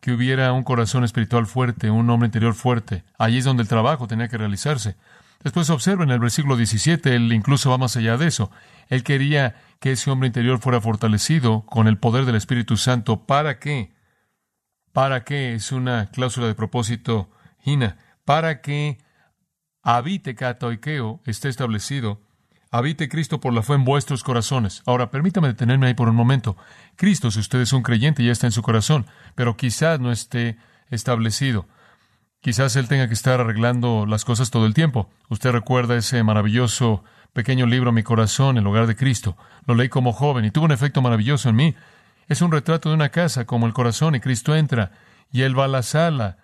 que 0.00 0.12
hubiera 0.12 0.52
un 0.52 0.62
corazón 0.62 1.04
espiritual 1.04 1.46
fuerte, 1.46 1.90
un 1.90 2.08
hombre 2.10 2.26
interior 2.26 2.54
fuerte. 2.54 3.04
Allí 3.18 3.38
es 3.38 3.44
donde 3.44 3.62
el 3.62 3.68
trabajo 3.68 4.06
tenía 4.06 4.28
que 4.28 4.38
realizarse. 4.38 4.96
Después 5.42 5.70
observa 5.70 6.04
en 6.04 6.10
el 6.10 6.18
versículo 6.18 6.56
17, 6.56 7.14
él 7.14 7.32
incluso 7.32 7.70
va 7.70 7.78
más 7.78 7.96
allá 7.96 8.16
de 8.16 8.26
eso. 8.26 8.50
Él 8.88 9.04
quería 9.04 9.54
que 9.80 9.92
ese 9.92 10.10
hombre 10.10 10.26
interior 10.26 10.60
fuera 10.60 10.80
fortalecido 10.80 11.64
con 11.66 11.86
el 11.86 11.98
poder 11.98 12.24
del 12.24 12.34
Espíritu 12.34 12.76
Santo. 12.76 13.24
¿Para 13.26 13.58
qué? 13.58 13.92
¿Para 14.92 15.24
qué? 15.24 15.54
Es 15.54 15.70
una 15.70 16.10
cláusula 16.10 16.48
de 16.48 16.54
propósito, 16.54 17.30
Gina. 17.60 17.98
Para 18.24 18.60
que 18.60 18.98
habite 19.82 20.34
catoikeo, 20.34 21.20
esté 21.24 21.48
establecido 21.48 22.20
habite 22.70 23.08
Cristo 23.08 23.40
por 23.40 23.52
la 23.52 23.62
fe 23.62 23.74
en 23.74 23.84
vuestros 23.84 24.22
corazones. 24.22 24.82
Ahora, 24.86 25.10
permítame 25.10 25.48
detenerme 25.48 25.86
ahí 25.86 25.94
por 25.94 26.08
un 26.08 26.16
momento. 26.16 26.56
Cristo, 26.96 27.30
si 27.30 27.40
usted 27.40 27.60
es 27.60 27.72
un 27.72 27.82
creyente, 27.82 28.24
ya 28.24 28.32
está 28.32 28.46
en 28.46 28.52
su 28.52 28.62
corazón, 28.62 29.06
pero 29.34 29.56
quizás 29.56 30.00
no 30.00 30.12
esté 30.12 30.58
establecido. 30.90 31.66
Quizás 32.40 32.76
Él 32.76 32.88
tenga 32.88 33.08
que 33.08 33.14
estar 33.14 33.40
arreglando 33.40 34.06
las 34.06 34.24
cosas 34.24 34.50
todo 34.50 34.66
el 34.66 34.74
tiempo. 34.74 35.10
Usted 35.28 35.50
recuerda 35.50 35.96
ese 35.96 36.22
maravilloso 36.22 37.04
pequeño 37.32 37.66
libro 37.66 37.92
Mi 37.92 38.02
corazón, 38.02 38.58
el 38.58 38.66
hogar 38.66 38.86
de 38.86 38.96
Cristo. 38.96 39.36
Lo 39.66 39.74
leí 39.74 39.88
como 39.88 40.12
joven 40.12 40.44
y 40.44 40.50
tuvo 40.50 40.64
un 40.66 40.72
efecto 40.72 41.02
maravilloso 41.02 41.48
en 41.48 41.56
mí. 41.56 41.74
Es 42.28 42.42
un 42.42 42.52
retrato 42.52 42.88
de 42.88 42.94
una 42.94 43.08
casa 43.08 43.44
como 43.44 43.66
el 43.66 43.72
corazón 43.72 44.14
y 44.14 44.20
Cristo 44.20 44.54
entra 44.54 44.92
y 45.32 45.42
Él 45.42 45.58
va 45.58 45.64
a 45.64 45.68
la 45.68 45.82
sala, 45.82 46.38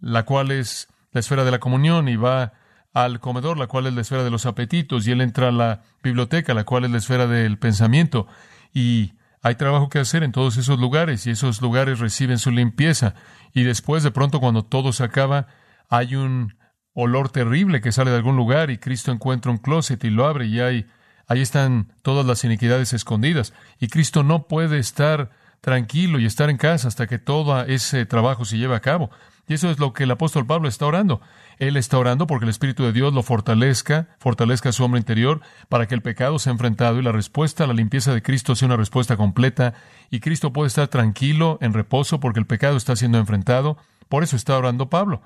la 0.00 0.24
cual 0.24 0.50
es 0.50 0.88
la 1.12 1.20
esfera 1.20 1.44
de 1.44 1.50
la 1.50 1.60
comunión 1.60 2.08
y 2.08 2.16
va 2.16 2.52
al 2.92 3.20
comedor, 3.20 3.58
la 3.58 3.66
cual 3.66 3.86
es 3.86 3.94
la 3.94 4.02
esfera 4.02 4.24
de 4.24 4.30
los 4.30 4.46
apetitos, 4.46 5.06
y 5.06 5.12
él 5.12 5.20
entra 5.20 5.48
a 5.48 5.52
la 5.52 5.82
biblioteca, 6.02 6.54
la 6.54 6.64
cual 6.64 6.84
es 6.84 6.90
la 6.90 6.98
esfera 6.98 7.26
del 7.26 7.58
pensamiento. 7.58 8.26
Y 8.74 9.14
hay 9.42 9.56
trabajo 9.56 9.88
que 9.88 9.98
hacer 9.98 10.22
en 10.22 10.32
todos 10.32 10.56
esos 10.56 10.78
lugares, 10.78 11.26
y 11.26 11.30
esos 11.30 11.60
lugares 11.60 11.98
reciben 11.98 12.38
su 12.38 12.50
limpieza. 12.50 13.14
Y 13.52 13.64
después, 13.64 14.02
de 14.02 14.12
pronto, 14.12 14.40
cuando 14.40 14.64
todo 14.64 14.92
se 14.92 15.02
acaba, 15.02 15.48
hay 15.88 16.14
un 16.14 16.56
olor 16.94 17.28
terrible 17.28 17.80
que 17.80 17.90
sale 17.90 18.12
de 18.12 18.18
algún 18.18 18.36
lugar, 18.36 18.70
y 18.70 18.78
Cristo 18.78 19.10
encuentra 19.10 19.50
un 19.50 19.58
closet 19.58 20.02
y 20.04 20.10
lo 20.10 20.26
abre, 20.26 20.46
y 20.46 20.60
hay, 20.60 20.86
ahí 21.26 21.40
están 21.40 21.92
todas 22.02 22.24
las 22.24 22.44
iniquidades 22.44 22.92
escondidas. 22.92 23.52
Y 23.80 23.88
Cristo 23.88 24.22
no 24.22 24.46
puede 24.46 24.78
estar 24.78 25.30
tranquilo 25.60 26.18
y 26.18 26.26
estar 26.26 26.48
en 26.48 26.56
casa 26.56 26.88
hasta 26.88 27.06
que 27.06 27.18
todo 27.18 27.62
ese 27.64 28.06
trabajo 28.06 28.44
se 28.44 28.58
lleve 28.58 28.76
a 28.76 28.80
cabo. 28.80 29.10
Y 29.48 29.54
eso 29.54 29.70
es 29.70 29.78
lo 29.78 29.92
que 29.92 30.04
el 30.04 30.10
apóstol 30.10 30.46
Pablo 30.46 30.68
está 30.68 30.86
orando. 30.86 31.20
Él 31.62 31.76
está 31.76 31.96
orando 31.96 32.26
porque 32.26 32.44
el 32.44 32.50
Espíritu 32.50 32.82
de 32.82 32.92
Dios 32.92 33.14
lo 33.14 33.22
fortalezca, 33.22 34.08
fortalezca 34.18 34.72
su 34.72 34.82
hombre 34.82 34.98
interior, 34.98 35.42
para 35.68 35.86
que 35.86 35.94
el 35.94 36.02
pecado 36.02 36.40
sea 36.40 36.50
enfrentado 36.50 36.98
y 36.98 37.04
la 37.04 37.12
respuesta 37.12 37.62
a 37.62 37.66
la 37.68 37.72
limpieza 37.72 38.12
de 38.12 38.20
Cristo 38.20 38.56
sea 38.56 38.66
una 38.66 38.76
respuesta 38.76 39.16
completa 39.16 39.74
y 40.10 40.18
Cristo 40.18 40.52
puede 40.52 40.66
estar 40.66 40.88
tranquilo, 40.88 41.58
en 41.60 41.72
reposo, 41.72 42.18
porque 42.18 42.40
el 42.40 42.46
pecado 42.46 42.76
está 42.76 42.96
siendo 42.96 43.18
enfrentado. 43.18 43.76
Por 44.08 44.24
eso 44.24 44.34
está 44.34 44.58
orando 44.58 44.90
Pablo. 44.90 45.22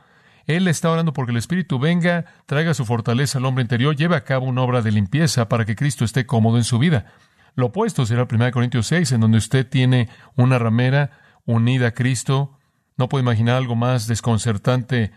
Él 0.47 0.69
está 0.69 0.90
orando 0.90 1.14
porque 1.14 1.33
el 1.33 1.38
Espíritu 1.38 1.78
venga, 1.78 2.26
traiga 2.45 2.75
su 2.75 2.85
fortaleza 2.85 3.38
al 3.38 3.47
hombre 3.47 3.62
interior, 3.62 3.97
lleve 3.97 4.14
a 4.14 4.25
cabo 4.25 4.45
una 4.45 4.61
obra 4.61 4.83
de 4.83 4.93
limpieza 4.93 5.49
para 5.49 5.64
que 5.64 5.75
Cristo 5.75 6.05
esté 6.05 6.26
cómodo 6.26 6.59
en 6.59 6.64
su 6.64 6.78
vida. 6.78 7.07
Lo 7.55 7.69
opuesto 7.69 8.05
será 8.05 8.26
el 8.28 8.28
1 8.31 8.50
Corintios 8.50 8.87
6, 8.88 9.11
en 9.12 9.23
donde 9.23 9.38
usted 9.38 9.66
tiene 9.66 10.11
una 10.35 10.59
ramera 10.59 11.12
unida 11.47 11.87
a 11.87 11.93
Cristo, 11.93 12.59
no 12.99 13.09
puedo 13.09 13.23
imaginar 13.23 13.57
algo 13.57 13.75
más 13.75 14.07
desconcertante 14.07 15.12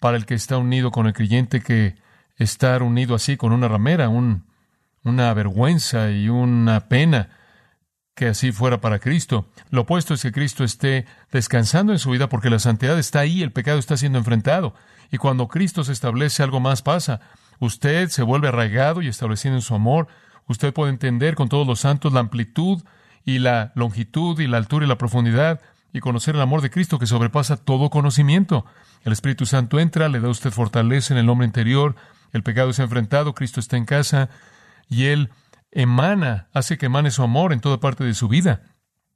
para 0.00 0.16
el 0.16 0.26
que 0.26 0.34
está 0.34 0.58
unido 0.58 0.90
con 0.90 1.06
el 1.06 1.12
creyente 1.12 1.60
que 1.60 1.96
estar 2.36 2.82
unido 2.82 3.14
así 3.14 3.36
con 3.36 3.52
una 3.52 3.68
ramera, 3.68 4.08
una 4.08 5.34
vergüenza 5.34 6.10
y 6.10 6.28
una 6.28 6.88
pena 6.88 7.30
que 8.14 8.26
así 8.26 8.50
fuera 8.50 8.80
para 8.80 8.98
Cristo. 8.98 9.48
Lo 9.70 9.82
opuesto 9.82 10.14
es 10.14 10.22
que 10.22 10.32
Cristo 10.32 10.64
esté 10.64 11.06
descansando 11.30 11.92
en 11.92 11.98
su 11.98 12.10
vida 12.10 12.28
porque 12.28 12.50
la 12.50 12.58
santidad 12.58 12.98
está 12.98 13.20
ahí, 13.20 13.42
el 13.42 13.52
pecado 13.52 13.78
está 13.78 13.96
siendo 13.96 14.18
enfrentado. 14.18 14.74
Y 15.12 15.18
cuando 15.18 15.48
Cristo 15.48 15.84
se 15.84 15.92
establece, 15.92 16.42
algo 16.42 16.60
más 16.60 16.82
pasa. 16.82 17.20
Usted 17.60 18.08
se 18.08 18.22
vuelve 18.22 18.48
arraigado 18.48 19.02
y 19.02 19.08
establecido 19.08 19.54
en 19.54 19.62
su 19.62 19.74
amor. 19.74 20.08
Usted 20.48 20.72
puede 20.72 20.90
entender 20.90 21.34
con 21.34 21.48
todos 21.48 21.66
los 21.66 21.80
santos 21.80 22.12
la 22.12 22.20
amplitud 22.20 22.82
y 23.24 23.38
la 23.38 23.72
longitud 23.74 24.38
y 24.40 24.46
la 24.46 24.56
altura 24.56 24.84
y 24.84 24.88
la 24.88 24.98
profundidad 24.98 25.60
y 25.92 26.00
conocer 26.00 26.34
el 26.34 26.40
amor 26.40 26.60
de 26.60 26.70
Cristo 26.70 26.98
que 26.98 27.06
sobrepasa 27.06 27.56
todo 27.56 27.90
conocimiento. 27.90 28.66
El 29.04 29.12
Espíritu 29.12 29.46
Santo 29.46 29.80
entra, 29.80 30.08
le 30.08 30.20
da 30.20 30.28
a 30.28 30.30
usted 30.30 30.50
fortaleza 30.50 31.14
en 31.14 31.18
el 31.18 31.28
hombre 31.28 31.46
interior, 31.46 31.96
el 32.32 32.42
pecado 32.42 32.70
es 32.70 32.78
enfrentado, 32.78 33.34
Cristo 33.34 33.60
está 33.60 33.76
en 33.76 33.84
casa 33.84 34.28
y 34.88 35.06
Él 35.06 35.30
emana, 35.70 36.48
hace 36.52 36.78
que 36.78 36.86
emane 36.86 37.10
su 37.10 37.22
amor 37.22 37.52
en 37.52 37.60
toda 37.60 37.80
parte 37.80 38.04
de 38.04 38.14
su 38.14 38.28
vida 38.28 38.62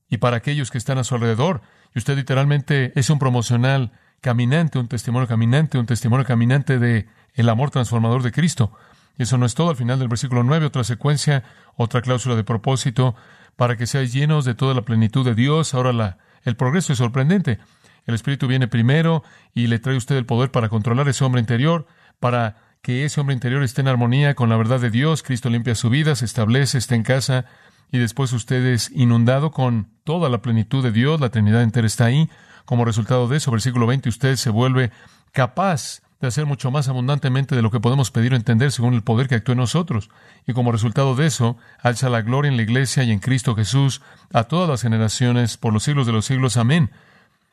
y 0.08 0.18
para 0.18 0.36
aquellos 0.36 0.70
que 0.70 0.78
están 0.78 0.98
a 0.98 1.04
su 1.04 1.14
alrededor. 1.14 1.62
Y 1.94 1.98
usted 1.98 2.16
literalmente 2.16 2.92
es 2.98 3.10
un 3.10 3.18
promocional 3.18 3.92
caminante, 4.20 4.78
un 4.78 4.88
testimonio 4.88 5.28
caminante, 5.28 5.78
un 5.78 5.86
testimonio 5.86 6.24
caminante 6.24 6.78
de 6.78 7.08
el 7.34 7.48
amor 7.48 7.70
transformador 7.70 8.22
de 8.22 8.32
Cristo. 8.32 8.72
Y 9.18 9.24
eso 9.24 9.36
no 9.36 9.46
es 9.46 9.54
todo. 9.54 9.70
Al 9.70 9.76
final 9.76 9.98
del 9.98 10.08
versículo 10.08 10.42
9, 10.42 10.66
otra 10.66 10.84
secuencia, 10.84 11.44
otra 11.76 12.02
cláusula 12.02 12.36
de 12.36 12.44
propósito, 12.44 13.14
para 13.56 13.76
que 13.76 13.86
seáis 13.86 14.12
llenos 14.12 14.44
de 14.44 14.54
toda 14.54 14.74
la 14.74 14.82
plenitud 14.82 15.24
de 15.24 15.34
Dios. 15.34 15.74
Ahora 15.74 15.92
la 15.92 16.18
el 16.44 16.56
progreso 16.56 16.92
es 16.92 16.98
sorprendente. 16.98 17.58
El 18.06 18.14
Espíritu 18.14 18.48
viene 18.48 18.68
primero 18.68 19.22
y 19.54 19.68
le 19.68 19.78
trae 19.78 19.94
a 19.94 19.98
usted 19.98 20.16
el 20.16 20.26
poder 20.26 20.50
para 20.50 20.68
controlar 20.68 21.08
ese 21.08 21.24
hombre 21.24 21.40
interior, 21.40 21.86
para 22.18 22.56
que 22.82 23.04
ese 23.04 23.20
hombre 23.20 23.34
interior 23.34 23.62
esté 23.62 23.80
en 23.80 23.88
armonía 23.88 24.34
con 24.34 24.48
la 24.48 24.56
verdad 24.56 24.80
de 24.80 24.90
Dios. 24.90 25.22
Cristo 25.22 25.48
limpia 25.48 25.74
su 25.74 25.88
vida, 25.88 26.16
se 26.16 26.24
establece, 26.24 26.78
está 26.78 26.96
en 26.96 27.04
casa 27.04 27.44
y 27.92 27.98
después 27.98 28.32
usted 28.32 28.64
es 28.66 28.90
inundado 28.90 29.52
con 29.52 29.88
toda 30.02 30.28
la 30.28 30.42
plenitud 30.42 30.82
de 30.82 30.90
Dios. 30.90 31.20
La 31.20 31.30
Trinidad 31.30 31.62
entera 31.62 31.86
está 31.86 32.06
ahí. 32.06 32.28
Como 32.64 32.84
resultado 32.84 33.28
de 33.28 33.36
eso, 33.36 33.50
versículo 33.50 33.86
20, 33.86 34.08
usted 34.08 34.36
se 34.36 34.50
vuelve 34.50 34.90
capaz 35.32 36.00
de 36.22 36.28
hacer 36.28 36.46
mucho 36.46 36.70
más 36.70 36.88
abundantemente 36.88 37.56
de 37.56 37.62
lo 37.62 37.72
que 37.72 37.80
podemos 37.80 38.12
pedir 38.12 38.32
o 38.32 38.36
entender 38.36 38.70
según 38.70 38.94
el 38.94 39.02
poder 39.02 39.26
que 39.26 39.34
actúa 39.34 39.54
en 39.54 39.58
nosotros. 39.58 40.08
Y 40.46 40.52
como 40.52 40.70
resultado 40.70 41.16
de 41.16 41.26
eso, 41.26 41.58
alza 41.80 42.08
la 42.08 42.22
gloria 42.22 42.48
en 42.48 42.56
la 42.56 42.62
iglesia 42.62 43.02
y 43.02 43.10
en 43.10 43.18
Cristo 43.18 43.56
Jesús 43.56 44.02
a 44.32 44.44
todas 44.44 44.68
las 44.68 44.82
generaciones 44.82 45.56
por 45.56 45.72
los 45.72 45.82
siglos 45.82 46.06
de 46.06 46.12
los 46.12 46.24
siglos. 46.24 46.56
Amén. 46.56 46.90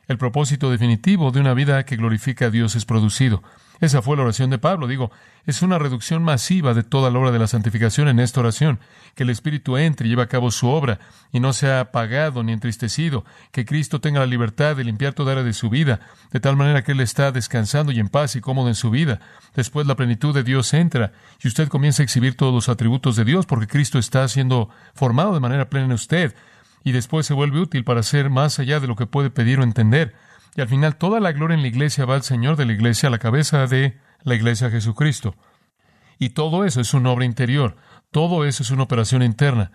El 0.07 0.19
propósito 0.19 0.69
definitivo 0.69 1.31
de 1.31 1.39
una 1.39 1.55
vida 1.55 1.83
que 1.83 1.95
glorifica 1.95 2.45
a 2.45 2.49
Dios 2.51 2.75
es 2.75 2.85
producido. 2.85 3.41
Esa 3.81 4.01
fue 4.01 4.17
la 4.17 4.23
oración 4.23 4.49
de 4.49 4.57
Pablo. 4.57 4.87
Digo, 4.87 5.11
es 5.45 5.61
una 5.61 5.79
reducción 5.79 6.21
masiva 6.23 6.73
de 6.73 6.83
toda 6.83 7.09
la 7.09 7.19
obra 7.19 7.31
de 7.31 7.39
la 7.39 7.47
santificación 7.47 8.07
en 8.07 8.19
esta 8.19 8.41
oración. 8.41 8.79
Que 9.15 9.23
el 9.23 9.29
Espíritu 9.29 9.77
entre 9.77 10.07
y 10.07 10.09
lleve 10.09 10.23
a 10.23 10.27
cabo 10.27 10.51
su 10.51 10.67
obra 10.67 10.99
y 11.31 11.39
no 11.39 11.53
sea 11.53 11.79
apagado 11.79 12.43
ni 12.43 12.51
entristecido. 12.51 13.23
Que 13.51 13.65
Cristo 13.65 14.01
tenga 14.01 14.19
la 14.19 14.25
libertad 14.25 14.75
de 14.75 14.83
limpiar 14.83 15.13
toda 15.13 15.31
área 15.31 15.43
de 15.43 15.53
su 15.53 15.69
vida, 15.69 16.01
de 16.31 16.39
tal 16.39 16.55
manera 16.57 16.83
que 16.83 16.91
Él 16.91 16.99
está 16.99 17.31
descansando 17.31 17.91
y 17.91 17.99
en 17.99 18.09
paz 18.09 18.35
y 18.35 18.41
cómodo 18.41 18.67
en 18.67 18.75
su 18.75 18.89
vida. 18.89 19.19
Después 19.55 19.87
la 19.87 19.95
plenitud 19.95 20.33
de 20.33 20.43
Dios 20.43 20.73
entra 20.73 21.13
y 21.41 21.47
usted 21.47 21.69
comienza 21.69 22.03
a 22.03 22.05
exhibir 22.05 22.35
todos 22.35 22.53
los 22.53 22.69
atributos 22.69 23.15
de 23.15 23.25
Dios 23.25 23.45
porque 23.45 23.67
Cristo 23.67 23.97
está 23.97 24.27
siendo 24.27 24.69
formado 24.93 25.33
de 25.33 25.39
manera 25.39 25.69
plena 25.69 25.85
en 25.85 25.91
usted 25.93 26.35
y 26.83 26.91
después 26.91 27.25
se 27.25 27.33
vuelve 27.33 27.59
útil 27.59 27.83
para 27.83 28.03
ser 28.03 28.29
más 28.29 28.59
allá 28.59 28.79
de 28.79 28.87
lo 28.87 28.95
que 28.95 29.05
puede 29.05 29.29
pedir 29.29 29.59
o 29.59 29.63
entender. 29.63 30.15
Y 30.55 30.61
al 30.61 30.67
final 30.67 30.97
toda 30.97 31.19
la 31.19 31.31
gloria 31.31 31.55
en 31.55 31.61
la 31.61 31.67
iglesia 31.67 32.05
va 32.05 32.15
al 32.15 32.23
Señor 32.23 32.55
de 32.55 32.65
la 32.65 32.73
iglesia, 32.73 33.07
a 33.07 33.11
la 33.11 33.19
cabeza 33.19 33.67
de 33.67 33.97
la 34.23 34.35
iglesia 34.35 34.69
Jesucristo. 34.69 35.35
Y 36.17 36.29
todo 36.31 36.65
eso 36.65 36.81
es 36.81 36.93
una 36.93 37.11
obra 37.11 37.25
interior, 37.25 37.77
todo 38.11 38.45
eso 38.45 38.63
es 38.63 38.71
una 38.71 38.83
operación 38.83 39.23
interna. 39.23 39.71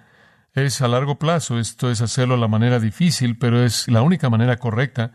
Es 0.52 0.82
a 0.82 0.88
largo 0.88 1.18
plazo, 1.18 1.58
esto 1.58 1.90
es 1.90 2.00
hacerlo 2.00 2.34
a 2.34 2.38
la 2.38 2.48
manera 2.48 2.78
difícil, 2.78 3.38
pero 3.38 3.64
es 3.64 3.88
la 3.88 4.02
única 4.02 4.30
manera 4.30 4.56
correcta, 4.58 5.12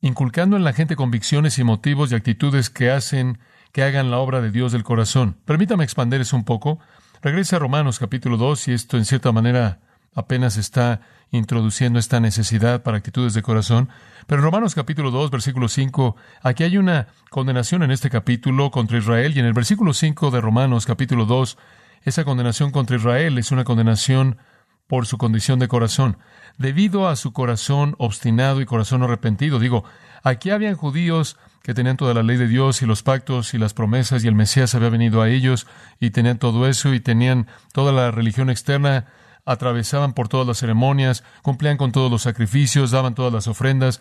inculcando 0.00 0.56
en 0.56 0.64
la 0.64 0.72
gente 0.74 0.96
convicciones 0.96 1.58
y 1.58 1.64
motivos 1.64 2.12
y 2.12 2.14
actitudes 2.14 2.68
que 2.68 2.90
hacen 2.90 3.38
que 3.72 3.82
hagan 3.82 4.10
la 4.10 4.18
obra 4.18 4.40
de 4.40 4.50
Dios 4.50 4.70
del 4.72 4.84
corazón. 4.84 5.38
Permítame 5.44 5.82
expandir 5.82 6.20
eso 6.20 6.36
un 6.36 6.44
poco. 6.44 6.78
Regrese 7.22 7.56
a 7.56 7.58
Romanos 7.58 7.98
capítulo 7.98 8.36
2 8.36 8.68
y 8.68 8.72
esto 8.72 8.98
en 8.98 9.04
cierta 9.04 9.32
manera 9.32 9.80
apenas 10.14 10.56
está 10.56 11.00
introduciendo 11.30 11.98
esta 11.98 12.20
necesidad 12.20 12.82
para 12.82 12.98
actitudes 12.98 13.34
de 13.34 13.42
corazón. 13.42 13.88
Pero 14.26 14.40
en 14.40 14.44
Romanos 14.44 14.74
capítulo 14.74 15.10
2, 15.10 15.30
versículo 15.30 15.68
5, 15.68 16.16
aquí 16.42 16.64
hay 16.64 16.76
una 16.76 17.08
condenación 17.30 17.82
en 17.82 17.90
este 17.90 18.10
capítulo 18.10 18.70
contra 18.70 18.98
Israel 18.98 19.32
y 19.36 19.40
en 19.40 19.46
el 19.46 19.52
versículo 19.52 19.92
5 19.92 20.30
de 20.30 20.40
Romanos 20.40 20.86
capítulo 20.86 21.26
2, 21.26 21.58
esa 22.02 22.24
condenación 22.24 22.70
contra 22.70 22.96
Israel 22.96 23.38
es 23.38 23.50
una 23.50 23.64
condenación 23.64 24.38
por 24.86 25.06
su 25.06 25.18
condición 25.18 25.58
de 25.58 25.68
corazón, 25.68 26.18
debido 26.58 27.08
a 27.08 27.16
su 27.16 27.32
corazón 27.32 27.94
obstinado 27.98 28.60
y 28.60 28.66
corazón 28.66 29.02
arrepentido. 29.02 29.58
Digo, 29.58 29.84
aquí 30.22 30.50
habían 30.50 30.76
judíos 30.76 31.38
que 31.62 31.72
tenían 31.72 31.96
toda 31.96 32.12
la 32.12 32.22
ley 32.22 32.36
de 32.36 32.46
Dios 32.46 32.82
y 32.82 32.86
los 32.86 33.02
pactos 33.02 33.54
y 33.54 33.58
las 33.58 33.72
promesas 33.72 34.22
y 34.22 34.28
el 34.28 34.34
Mesías 34.34 34.74
había 34.74 34.90
venido 34.90 35.22
a 35.22 35.30
ellos 35.30 35.66
y 35.98 36.10
tenían 36.10 36.38
todo 36.38 36.68
eso 36.68 36.92
y 36.92 37.00
tenían 37.00 37.46
toda 37.72 37.90
la 37.92 38.10
religión 38.10 38.50
externa 38.50 39.06
atravesaban 39.44 40.14
por 40.14 40.28
todas 40.28 40.46
las 40.46 40.58
ceremonias, 40.58 41.24
cumplían 41.42 41.76
con 41.76 41.92
todos 41.92 42.10
los 42.10 42.22
sacrificios, 42.22 42.90
daban 42.90 43.14
todas 43.14 43.32
las 43.32 43.46
ofrendas, 43.46 44.00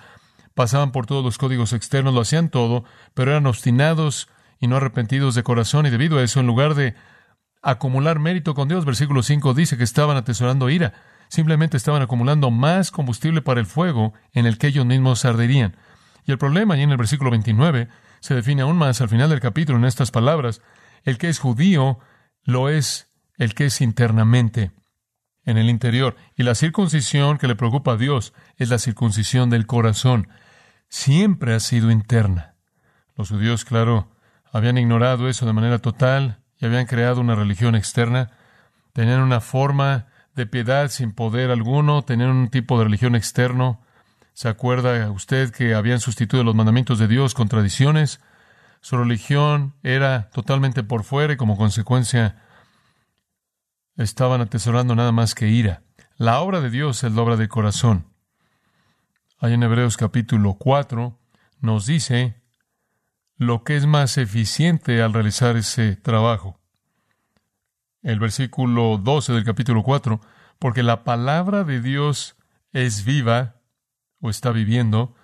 pasaban 0.54 0.92
por 0.92 1.06
todos 1.06 1.24
los 1.24 1.38
códigos 1.38 1.74
externos, 1.74 2.14
lo 2.14 2.22
hacían 2.22 2.50
todo, 2.50 2.86
pero 3.14 3.32
eran 3.32 3.48
obstinados 3.48 4.30
y 4.60 4.68
no 4.68 4.78
arrepentidos 4.78 5.36
de 5.36 5.44
corazón, 5.44 5.86
y 5.86 5.90
debido 5.90 6.18
a 6.18 6.24
eso, 6.24 6.40
en 6.40 6.48
lugar 6.48 6.76
de 6.76 6.96
acumular 7.62 8.20
mérito 8.20 8.54
con 8.54 8.68
Dios, 8.68 8.86
versículo 8.86 9.24
5 9.24 9.54
dice 9.54 9.78
que 9.78 9.84
estaban 9.84 10.16
atesorando 10.16 10.70
ira, 10.70 10.94
simplemente 11.28 11.78
estaban 11.78 12.02
acumulando 12.02 12.52
más 12.52 12.92
combustible 12.92 13.42
para 13.42 13.60
el 13.60 13.66
fuego 13.66 14.14
en 14.32 14.46
el 14.46 14.58
que 14.58 14.68
ellos 14.68 14.86
mismos 14.86 15.26
arderían. 15.26 15.76
Y 16.26 16.32
el 16.32 16.38
problema, 16.38 16.78
y 16.78 16.82
en 16.82 16.92
el 16.92 16.98
versículo 16.98 17.32
29, 17.32 17.90
se 18.22 18.36
define 18.36 18.62
aún 18.62 18.78
más 18.78 19.02
al 19.02 19.10
final 19.10 19.30
del 19.30 19.42
capítulo 19.42 19.78
en 19.78 19.86
estas 19.86 20.12
palabras, 20.12 20.62
el 21.04 21.18
que 21.18 21.28
es 21.28 21.40
judío 21.40 22.00
lo 22.44 22.70
es 22.70 23.12
el 23.38 23.54
que 23.56 23.66
es 23.66 23.82
internamente 23.82 24.72
en 25.46 25.58
el 25.58 25.70
interior. 25.70 26.16
Y 26.36 26.44
la 26.44 26.56
circuncisión 26.56 27.38
que 27.38 27.48
le 27.48 27.56
preocupa 27.56 27.94
a 27.94 27.98
Dios 27.98 28.34
es 28.58 28.70
la 28.70 28.80
circuncisión 28.80 29.50
del 29.50 29.66
corazón. 29.68 30.28
Siempre 30.90 31.54
ha 31.54 31.60
sido 31.60 31.92
interna. 31.92 32.56
Los 33.16 33.30
judíos, 33.30 33.66
claro, 33.66 34.10
habían 34.52 34.78
ignorado 34.78 35.28
eso 35.28 35.46
de 35.46 35.54
manera 35.54 35.80
total 35.80 36.40
y 36.60 36.66
habían 36.66 36.86
creado 36.86 37.22
una 37.22 37.36
religión 37.36 37.76
externa. 37.76 38.32
Tenían 38.94 39.22
una 39.22 39.42
forma 39.42 40.08
de 40.36 40.46
piedad 40.46 40.90
sin 40.90 41.12
poder 41.12 41.52
alguno, 41.52 42.04
tenían 42.04 42.30
un 42.30 42.50
tipo 42.50 42.78
de 42.78 42.86
religión 42.86 43.16
externo. 43.16 43.82
¿Se 44.34 44.50
acuerda 44.50 45.12
usted 45.12 45.52
que 45.52 45.76
habían 45.76 46.00
sustituido 46.00 46.44
los 46.44 46.56
mandamientos 46.56 47.00
de 47.00 47.08
Dios 47.08 47.34
con 47.34 47.50
tradiciones? 47.50 48.20
Su 48.82 48.98
religión 48.98 49.74
era 49.84 50.30
totalmente 50.32 50.84
por 50.84 51.04
fuera 51.04 51.34
y 51.34 51.38
como 51.38 51.56
consecuencia 51.56 52.44
estaban 53.98 54.42
atesorando 54.42 54.96
nada 54.96 55.12
más 55.12 55.36
que 55.36 55.48
ira. 55.50 55.84
La 56.18 56.42
obra 56.42 56.62
de 56.62 56.70
Dios 56.70 57.04
es 57.04 57.12
la 57.12 57.22
obra 57.22 57.38
del 57.38 57.50
corazón. 57.50 58.08
Hay 59.40 59.54
en 59.54 59.64
Hebreos 59.64 59.98
capítulo 59.98 60.56
4 60.56 61.20
nos 61.60 61.86
dice 61.86 62.42
lo 63.38 63.64
que 63.64 63.76
es 63.76 63.86
más 63.86 64.18
eficiente 64.18 65.02
al 65.02 65.14
realizar 65.14 65.58
ese 65.58 65.96
trabajo. 65.96 66.60
El 68.02 68.20
versículo 68.20 68.98
12 68.98 69.34
del 69.34 69.44
capítulo 69.44 69.84
4, 69.84 70.22
porque 70.60 70.84
la 70.84 71.04
palabra 71.04 71.64
de 71.64 71.82
Dios 71.82 72.36
es 72.72 73.06
viva 73.06 73.62
o 74.20 74.30
está 74.30 74.52
viviendo 74.52 75.16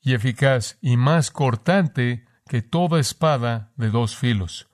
y 0.00 0.14
eficaz 0.14 0.78
y 0.80 0.96
más 0.96 1.30
cortante 1.30 2.26
que 2.46 2.62
toda 2.62 2.98
espada 2.98 3.72
de 3.76 3.90
dos 3.90 4.16
filos 4.16 4.68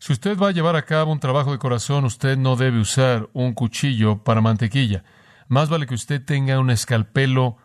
si 0.00 0.14
usted 0.14 0.38
va 0.38 0.48
a 0.48 0.52
llevar 0.52 0.76
a 0.76 0.86
cabo 0.86 1.12
un 1.12 1.20
trabajo 1.20 1.52
de 1.52 1.58
corazón, 1.58 2.06
usted 2.06 2.38
no 2.38 2.56
debe 2.56 2.80
usar 2.80 3.28
un 3.34 3.52
cuchillo 3.52 4.24
para 4.24 4.40
mantequilla. 4.40 5.04
Más 5.46 5.68
vale 5.68 5.86
que 5.86 5.92
usted 5.92 6.24
tenga 6.24 6.58
un 6.58 6.70
escalpelo 6.70 7.58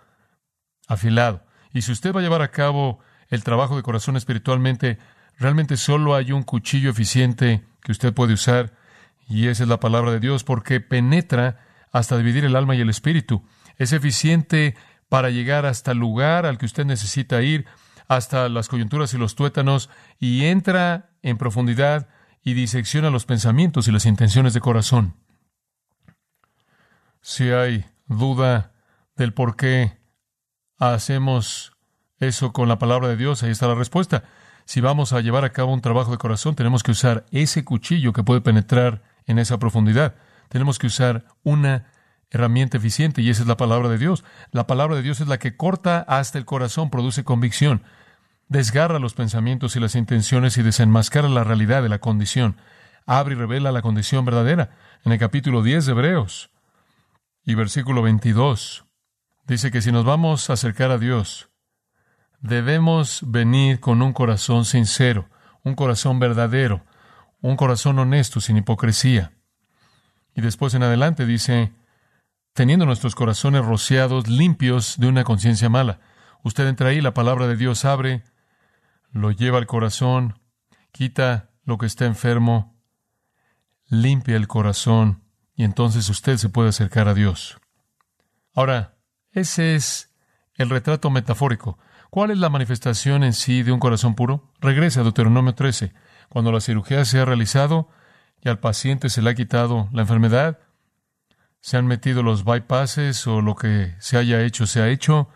afilado. 0.86 1.46
Y 1.72 1.84
si 1.84 1.94
usted 1.94 2.14
va 2.14 2.20
a 2.20 2.24
llevar 2.24 2.42
a 2.42 2.52
cabo 2.52 3.00
el 3.30 3.46
trabajo 3.46 3.78
de 3.78 3.84
corazón 3.84 4.18
espiritualmente, 4.18 5.00
realmente 5.40 5.78
solo 5.78 6.14
hay 6.14 6.34
un 6.34 6.44
cuchillo 6.44 6.90
eficiente 6.90 7.64
que 7.82 7.94
usted 7.94 8.14
puede 8.14 8.34
usar, 8.34 8.74
y 9.30 9.48
esa 9.48 9.64
es 9.64 9.70
la 9.70 9.80
palabra 9.80 10.12
de 10.12 10.20
Dios, 10.20 10.44
porque 10.44 10.82
penetra 10.82 11.66
hasta 11.94 12.18
dividir 12.18 12.44
el 12.44 12.58
alma 12.58 12.76
y 12.76 12.82
el 12.82 12.90
espíritu. 12.90 13.48
Es 13.78 13.94
eficiente 13.94 14.76
para 15.08 15.30
llegar 15.30 15.66
hasta 15.66 15.94
el 15.94 16.00
lugar 16.00 16.46
al 16.46 16.58
que 16.58 16.66
usted 16.66 16.84
necesita 16.84 17.42
ir, 17.42 17.66
hasta 18.10 18.50
las 18.50 18.68
coyunturas 18.68 19.14
y 19.14 19.18
los 19.18 19.36
tuétanos, 19.36 19.90
y 20.20 20.44
entra 20.44 21.12
en 21.22 21.38
profundidad 21.38 22.10
y 22.46 22.54
disecciona 22.54 23.10
los 23.10 23.26
pensamientos 23.26 23.88
y 23.88 23.92
las 23.92 24.06
intenciones 24.06 24.54
de 24.54 24.62
corazón. 24.62 25.16
Si 27.20 27.50
hay 27.50 27.86
duda 28.06 28.72
del 29.16 29.34
por 29.34 29.56
qué 29.56 29.98
hacemos 30.78 31.74
eso 32.20 32.54
con 32.54 32.70
la 32.70 32.78
palabra 32.78 33.08
de 33.08 33.18
Dios, 33.18 33.42
ahí 33.42 33.50
está 33.50 33.68
la 33.68 33.74
respuesta. 33.74 34.24
Si 34.66 34.80
vamos 34.80 35.12
a 35.12 35.22
llevar 35.22 35.44
a 35.44 35.52
cabo 35.52 35.74
un 35.74 35.82
trabajo 35.82 36.12
de 36.12 36.20
corazón, 36.20 36.54
tenemos 36.56 36.84
que 36.84 36.92
usar 36.92 37.26
ese 37.32 37.66
cuchillo 37.66 38.14
que 38.14 38.24
puede 38.24 38.42
penetrar 38.42 39.02
en 39.26 39.40
esa 39.40 39.58
profundidad. 39.58 40.14
Tenemos 40.48 40.78
que 40.78 40.88
usar 40.88 41.26
una 41.42 41.92
herramienta 42.30 42.78
eficiente 42.78 43.24
y 43.24 43.32
esa 43.32 43.42
es 43.42 43.48
la 43.48 43.58
palabra 43.58 43.90
de 43.90 43.98
Dios. 43.98 44.24
La 44.52 44.68
palabra 44.68 44.96
de 44.96 45.02
Dios 45.02 45.20
es 45.20 45.28
la 45.28 45.40
que 45.40 45.58
corta 45.58 46.06
hasta 46.08 46.38
el 46.38 46.46
corazón, 46.46 46.92
produce 46.92 47.24
convicción 47.24 47.82
desgarra 48.48 49.00
los 49.00 49.14
pensamientos 49.14 49.76
y 49.76 49.80
las 49.80 49.96
intenciones 49.96 50.58
y 50.58 50.64
desenmascara 50.64 51.30
la 51.30 51.44
realidad 51.44 51.82
de 51.82 51.90
la 51.90 52.00
condición. 52.00 52.58
Abre 53.06 53.36
y 53.36 53.38
revela 53.38 53.72
la 53.72 53.82
condición 53.82 54.26
verdadera. 54.26 54.72
En 55.04 55.12
el 55.12 55.20
capítulo 55.20 55.64
10 55.64 55.86
de 55.86 55.92
Hebreos 55.92 56.50
y 57.44 57.56
versículo 57.56 58.02
22 58.02 58.86
dice 59.48 59.72
que 59.72 59.82
si 59.82 59.92
nos 59.92 60.06
vamos 60.06 60.50
a 60.50 60.54
acercar 60.54 60.92
a 60.92 60.98
Dios, 60.98 61.50
debemos 62.40 63.22
venir 63.26 63.80
con 63.80 64.02
un 64.02 64.14
corazón 64.14 64.66
sincero, 64.66 65.30
un 65.64 65.76
corazón 65.76 66.20
verdadero, 66.20 66.84
un 67.42 67.56
corazón 67.56 68.00
honesto, 68.00 68.42
sin 68.42 68.58
hipocresía. 68.58 69.34
Y 70.36 70.42
después 70.42 70.74
en 70.74 70.84
adelante 70.84 71.26
dice, 71.26 71.72
teniendo 72.54 72.86
nuestros 72.86 73.16
corazones 73.16 73.66
rociados, 73.66 74.28
limpios 74.28 74.98
de 74.98 75.08
una 75.08 75.24
conciencia 75.24 75.70
mala. 75.70 76.00
Usted 76.44 76.68
entra 76.68 76.90
ahí, 76.90 77.02
la 77.02 77.14
palabra 77.14 77.48
de 77.48 77.56
Dios 77.56 77.86
abre, 77.86 78.24
lo 79.16 79.32
lleva 79.32 79.60
al 79.60 79.66
corazón, 79.66 80.42
quita 80.92 81.50
lo 81.64 81.78
que 81.78 81.86
está 81.86 82.06
enfermo, 82.06 82.78
limpia 83.88 84.36
el 84.36 84.50
corazón 84.50 85.24
y 85.56 85.64
entonces 85.64 86.10
usted 86.10 86.36
se 86.36 86.50
puede 86.50 86.70
acercar 86.70 87.08
a 87.08 87.14
Dios. 87.14 87.58
Ahora, 88.54 88.98
ese 89.32 89.76
es 89.76 90.14
el 90.56 90.70
retrato 90.70 91.10
metafórico. 91.10 91.80
¿Cuál 92.10 92.32
es 92.32 92.40
la 92.40 92.50
manifestación 92.50 93.24
en 93.24 93.32
sí 93.32 93.64
de 93.64 93.72
un 93.72 93.80
corazón 93.80 94.16
puro? 94.16 94.52
Regresa 94.60 95.00
a 95.00 95.04
Deuteronomio 95.04 95.56
13. 95.56 95.94
Cuando 96.28 96.52
la 96.52 96.60
cirugía 96.60 97.06
se 97.06 97.20
ha 97.20 97.26
realizado 97.26 97.88
y 98.42 98.50
al 98.50 98.60
paciente 98.60 99.10
se 99.10 99.22
le 99.22 99.30
ha 99.30 99.36
quitado 99.36 99.88
la 99.94 100.02
enfermedad, 100.02 100.60
se 101.62 101.78
han 101.78 101.88
metido 101.88 102.22
los 102.22 102.44
bypasses 102.44 103.26
o 103.28 103.40
lo 103.40 103.56
que 103.56 103.96
se 104.00 104.18
haya 104.18 104.42
hecho 104.42 104.68
se 104.68 104.82
ha 104.82 104.90
hecho, 104.90 105.30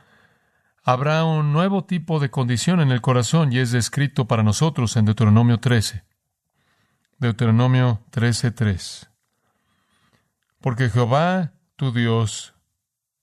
habrá 0.84 1.24
un 1.26 1.54
nuevo 1.54 1.84
tipo 1.86 2.20
de 2.20 2.30
condición 2.30 2.82
en 2.82 2.92
el 2.92 3.02
corazón 3.02 3.54
y 3.54 3.60
es 3.60 3.72
descrito 3.72 4.26
para 4.26 4.44
nosotros 4.44 4.96
en 4.98 5.06
Deuteronomio 5.06 5.60
13. 5.60 6.04
Deuteronomio 7.18 8.02
13:3. 8.12 9.10
Porque 10.62 10.90
Jehová, 10.90 11.54
tu 11.76 11.92
Dios, 11.92 12.54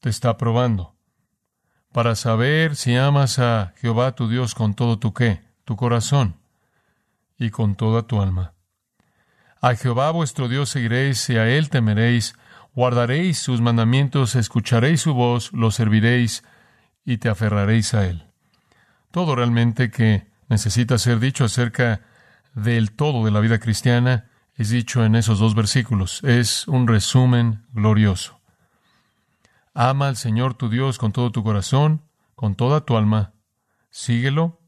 te 0.01 0.11
está 0.11 0.37
probando 0.37 0.97
para 1.92 2.14
saber 2.14 2.77
si 2.77 2.95
amas 2.95 3.38
a 3.38 3.73
Jehová 3.77 4.14
tu 4.14 4.29
Dios 4.29 4.55
con 4.55 4.75
todo 4.75 4.99
tu 4.99 5.14
qué, 5.14 5.42
tu 5.64 5.77
corazón 5.77 6.37
y 7.38 7.49
con 7.49 7.75
toda 7.75 8.03
tu 8.03 8.21
alma. 8.21 8.53
A 9.62 9.75
Jehová 9.75 10.11
vuestro 10.11 10.49
Dios 10.49 10.69
seguiréis 10.69 11.29
y 11.31 11.38
a 11.38 11.49
él 11.49 11.71
temeréis, 11.71 12.35
guardaréis 12.75 13.38
sus 13.38 13.62
mandamientos, 13.62 14.37
escucharéis 14.37 15.01
su 15.01 15.14
voz, 15.14 15.55
lo 15.55 15.71
serviréis 15.71 16.45
y 17.07 17.19
te 17.19 17.31
aferraréis 17.31 17.95
a 17.95 18.05
Él. 18.05 18.27
Todo 19.12 19.35
realmente 19.37 19.90
que 19.90 20.27
necesita 20.49 20.99
ser 20.99 21.21
dicho 21.21 21.45
acerca 21.45 22.03
del 22.55 22.92
todo 22.92 23.25
de 23.25 23.31
la 23.31 23.40
vida 23.40 23.61
cristiana 23.61 24.29
es 24.57 24.71
dicho 24.71 25.05
en 25.05 25.14
esos 25.14 25.38
dos 25.38 25.55
versículos. 25.55 26.23
Es 26.25 26.66
un 26.66 26.88
resumen 26.88 27.64
glorioso. 27.73 28.40
Ama 29.73 30.09
al 30.09 30.16
Señor 30.16 30.55
tu 30.55 30.69
Dios 30.69 30.99
con 30.99 31.12
todo 31.12 31.31
tu 31.31 31.45
corazón, 31.45 32.03
con 32.35 32.57
toda 32.57 32.85
tu 32.85 32.97
alma, 32.97 33.35
síguelo, 33.90 34.61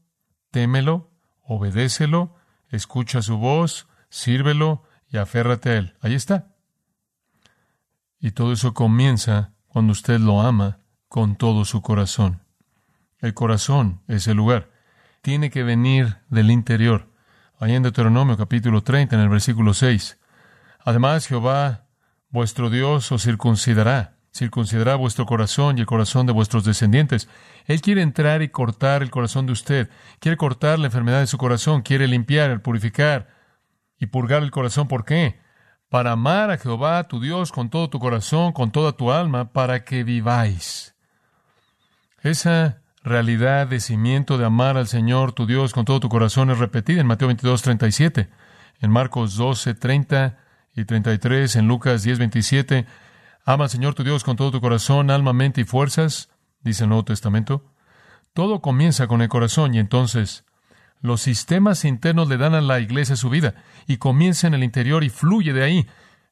témelo, 0.51 1.11
obedécelo, 1.41 2.35
escucha 2.69 3.21
su 3.21 3.37
voz, 3.37 3.87
sírvelo 4.09 4.83
y 5.11 5.17
aférrate 5.17 5.69
a 5.71 5.77
él. 5.77 5.95
Ahí 6.01 6.13
está. 6.13 6.55
Y 8.19 8.31
todo 8.31 8.53
eso 8.53 8.73
comienza 8.73 9.53
cuando 9.67 9.91
usted 9.91 10.19
lo 10.19 10.41
ama 10.41 10.79
con 11.09 11.35
todo 11.35 11.65
su 11.65 11.81
corazón. 11.81 12.41
El 13.19 13.33
corazón 13.33 14.01
es 14.07 14.27
el 14.27 14.37
lugar. 14.37 14.69
Tiene 15.21 15.49
que 15.49 15.63
venir 15.63 16.19
del 16.29 16.51
interior. 16.51 17.09
Ahí 17.59 17.73
en 17.73 17.83
Deuteronomio 17.83 18.37
capítulo 18.37 18.83
30, 18.83 19.15
en 19.15 19.21
el 19.23 19.27
versículo 19.29 19.73
6. 19.73 20.17
Además, 20.85 21.27
Jehová, 21.27 21.87
vuestro 22.29 22.69
Dios, 22.69 23.11
os 23.11 23.23
circuncidará. 23.23 24.15
Circuncidará 24.31 24.95
vuestro 24.95 25.25
corazón 25.25 25.77
y 25.77 25.81
el 25.81 25.87
corazón 25.87 26.27
de 26.27 26.31
vuestros 26.31 26.63
descendientes. 26.63 27.27
Él 27.65 27.81
quiere 27.81 28.03
entrar 28.03 28.43
y 28.43 28.49
cortar 28.49 29.01
el 29.01 29.09
corazón 29.09 29.47
de 29.47 29.53
usted. 29.53 29.89
Quiere 30.19 30.37
cortar 30.37 30.77
la 30.77 30.85
enfermedad 30.85 31.19
de 31.19 31.27
su 31.27 31.39
corazón. 31.39 31.81
Quiere 31.81 32.07
limpiar, 32.07 32.61
purificar 32.61 33.27
y 33.97 34.05
purgar 34.05 34.43
el 34.43 34.51
corazón. 34.51 34.87
¿Por 34.87 35.03
qué? 35.03 35.39
Para 35.89 36.11
amar 36.11 36.51
a 36.51 36.57
Jehová, 36.57 37.07
tu 37.07 37.19
Dios, 37.19 37.51
con 37.51 37.71
todo 37.71 37.89
tu 37.89 37.99
corazón, 37.99 38.53
con 38.53 38.71
toda 38.71 38.93
tu 38.93 39.11
alma, 39.11 39.51
para 39.51 39.83
que 39.83 40.03
viváis. 40.03 40.95
Esa 42.21 42.81
realidad 43.01 43.67
de 43.67 43.79
cimiento 43.79 44.37
de 44.37 44.45
amar 44.45 44.75
al 44.75 44.87
Señor, 44.87 45.31
tu 45.31 45.45
Dios, 45.45 45.73
con 45.73 45.85
todo 45.85 46.01
tu 46.01 46.09
corazón 46.09 46.51
es 46.51 46.57
repetida 46.57 46.99
en 46.99 47.07
Mateo 47.07 47.27
22, 47.27 47.61
37, 47.61 48.29
en 48.81 48.91
Marcos 48.91 49.35
12, 49.37 49.73
30 49.73 50.37
y 50.75 50.85
33, 50.85 51.55
en 51.55 51.67
Lucas 51.67 52.03
10, 52.03 52.19
27. 52.19 52.85
Ama 53.45 53.65
al 53.65 53.69
Señor 53.69 53.93
tu 53.95 54.03
Dios 54.03 54.23
con 54.23 54.35
todo 54.35 54.51
tu 54.51 54.59
corazón, 54.59 55.11
alma, 55.11 55.31
mente 55.31 55.61
y 55.61 55.63
fuerzas, 55.63 56.29
dice 56.61 56.83
el 56.83 56.89
Nuevo 56.89 57.05
Testamento. 57.05 57.63
Todo 58.33 58.61
comienza 58.61 59.07
con 59.07 59.21
el 59.21 59.29
corazón 59.29 59.73
y 59.73 59.79
entonces 59.79 60.43
los 61.01 61.21
sistemas 61.21 61.85
internos 61.85 62.27
le 62.27 62.37
dan 62.37 62.53
a 62.53 62.61
la 62.61 62.81
iglesia 62.81 63.15
su 63.15 63.29
vida 63.29 63.55
y 63.87 63.97
comienza 63.97 64.47
en 64.47 64.53
el 64.53 64.63
interior 64.63 65.05
y 65.05 65.09
fluye 65.09 65.53
de 65.53 65.63
ahí. 65.63 65.87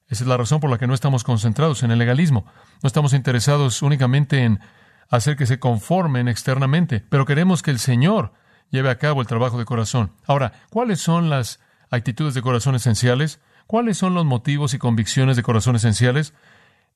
Esa 0.08 0.24
es 0.24 0.28
la 0.28 0.36
razón 0.36 0.60
por 0.60 0.70
la 0.70 0.78
que 0.78 0.86
no 0.86 0.94
estamos 0.94 1.24
concentrados 1.24 1.82
en 1.82 1.90
el 1.90 1.98
legalismo. 1.98 2.44
No 2.82 2.86
estamos 2.86 3.14
interesados 3.14 3.82
únicamente 3.82 4.44
en 4.44 4.60
hacer 5.08 5.36
que 5.36 5.46
se 5.46 5.58
conformen 5.58 6.28
externamente, 6.28 7.04
pero 7.08 7.24
queremos 7.24 7.62
que 7.62 7.70
el 7.70 7.78
Señor 7.78 8.32
lleve 8.70 8.90
a 8.90 8.98
cabo 8.98 9.20
el 9.20 9.26
trabajo 9.26 9.58
de 9.58 9.64
corazón. 9.64 10.12
Ahora, 10.26 10.52
¿cuáles 10.70 11.00
son 11.00 11.30
las 11.30 11.60
actitudes 11.90 12.34
de 12.34 12.42
corazón 12.42 12.74
esenciales? 12.74 13.40
¿Cuáles 13.66 13.98
son 13.98 14.14
los 14.14 14.24
motivos 14.24 14.74
y 14.74 14.78
convicciones 14.78 15.36
de 15.36 15.42
corazón 15.42 15.76
esenciales? 15.76 16.34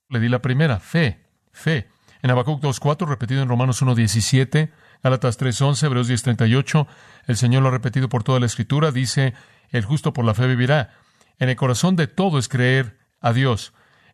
Le 0.09 0.21
di 0.21 0.29
la 0.29 0.43
primera, 0.43 0.81
fe, 0.81 1.25
fe. 1.53 1.89
En 2.23 2.31
Habacuc 2.31 2.63
2.4, 2.63 3.07
repetido 3.09 3.43
en 3.43 3.49
Romanos 3.49 3.83
1.17, 3.83 4.71
Gálatas 5.03 5.41
3.11, 5.41 5.85
Hebreos 5.85 6.09
10.38, 6.09 6.87
el 7.27 7.37
Señor 7.37 7.63
lo 7.63 7.69
ha 7.69 7.73
repetido 7.73 8.09
por 8.09 8.23
toda 8.23 8.39
la 8.39 8.47
Escritura, 8.47 8.93
dice, 8.93 9.35
el 9.71 9.85
justo 9.85 10.13
por 10.13 10.25
la 10.25 10.35
fe 10.35 10.47
vivirá. 10.47 10.95
En 11.39 11.49
el 11.49 11.57
corazón 11.57 11.97
de 11.97 12.07
todo 12.07 12.39
es 12.39 12.49
creer 12.49 12.99
a 13.21 13.33
Dios. 13.33 13.73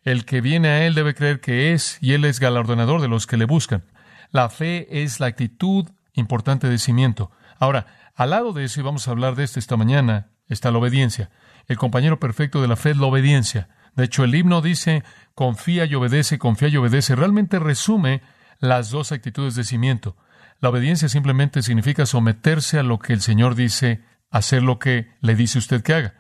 El 0.09 0.25
que 0.25 0.41
viene 0.41 0.69
a 0.69 0.87
Él 0.87 0.95
debe 0.95 1.15
creer 1.15 1.39
que 1.39 1.75
es, 1.75 1.99
y 2.01 2.15
Él 2.15 2.25
es 2.25 2.41
galardonador 2.41 3.03
de 3.03 3.09
los 3.09 3.27
que 3.27 3.37
le 3.37 3.45
buscan. 3.45 3.83
La 4.31 4.49
fe 4.49 5.03
es 5.03 5.21
la 5.21 5.27
actitud 5.27 5.87
importante 6.15 6.67
de 6.67 6.79
cimiento. 6.79 7.31
Ahora, 7.59 7.85
al 8.17 8.31
lado 8.31 8.55
de 8.55 8.65
eso, 8.65 8.81
y 8.81 8.83
vamos 8.83 9.07
a 9.07 9.11
hablar 9.11 9.35
de 9.35 9.45
esto 9.45 9.59
esta 9.59 9.77
mañana, 9.77 10.29
está 10.49 10.71
la 10.71 10.79
obediencia. 10.79 11.29
El 11.67 11.77
compañero 11.77 12.19
perfecto 12.19 12.63
de 12.63 12.69
la 12.69 12.77
fe 12.77 12.93
es 12.93 12.97
la 12.97 13.05
obediencia. 13.05 13.69
De 13.97 14.05
hecho, 14.05 14.25
el 14.25 14.35
himno 14.35 14.63
dice, 14.63 15.05
confía 15.35 15.85
y 15.85 15.95
obedece, 15.95 16.39
confía 16.39 16.69
y 16.69 16.79
obedece. 16.79 17.15
Realmente 17.15 17.59
resume 17.59 18.23
las 18.61 18.89
dos 18.89 19.13
actitudes 19.13 19.57
de 19.57 19.65
cimiento. 19.65 20.17
La 20.59 20.71
obediencia 20.71 21.11
simplemente 21.11 21.63
significa 21.63 22.07
someterse 22.07 22.79
a 22.79 22.83
lo 22.83 22.99
que 22.99 23.13
el 23.13 23.21
Señor 23.21 23.57
dice, 23.57 24.01
hacer 24.31 24.63
lo 24.63 24.79
que 24.79 25.11
le 25.21 25.35
dice 25.35 25.59
usted 25.59 25.83
que 25.83 25.93
haga. 25.93 26.15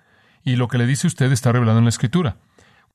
Y 0.45 0.57
lo 0.57 0.69
que 0.69 0.77
le 0.77 0.85
dice 0.85 1.07
usted 1.07 1.33
está 1.33 1.53
revelado 1.53 1.79
en 1.79 1.85
la 1.85 1.89
Escritura. 1.89 2.37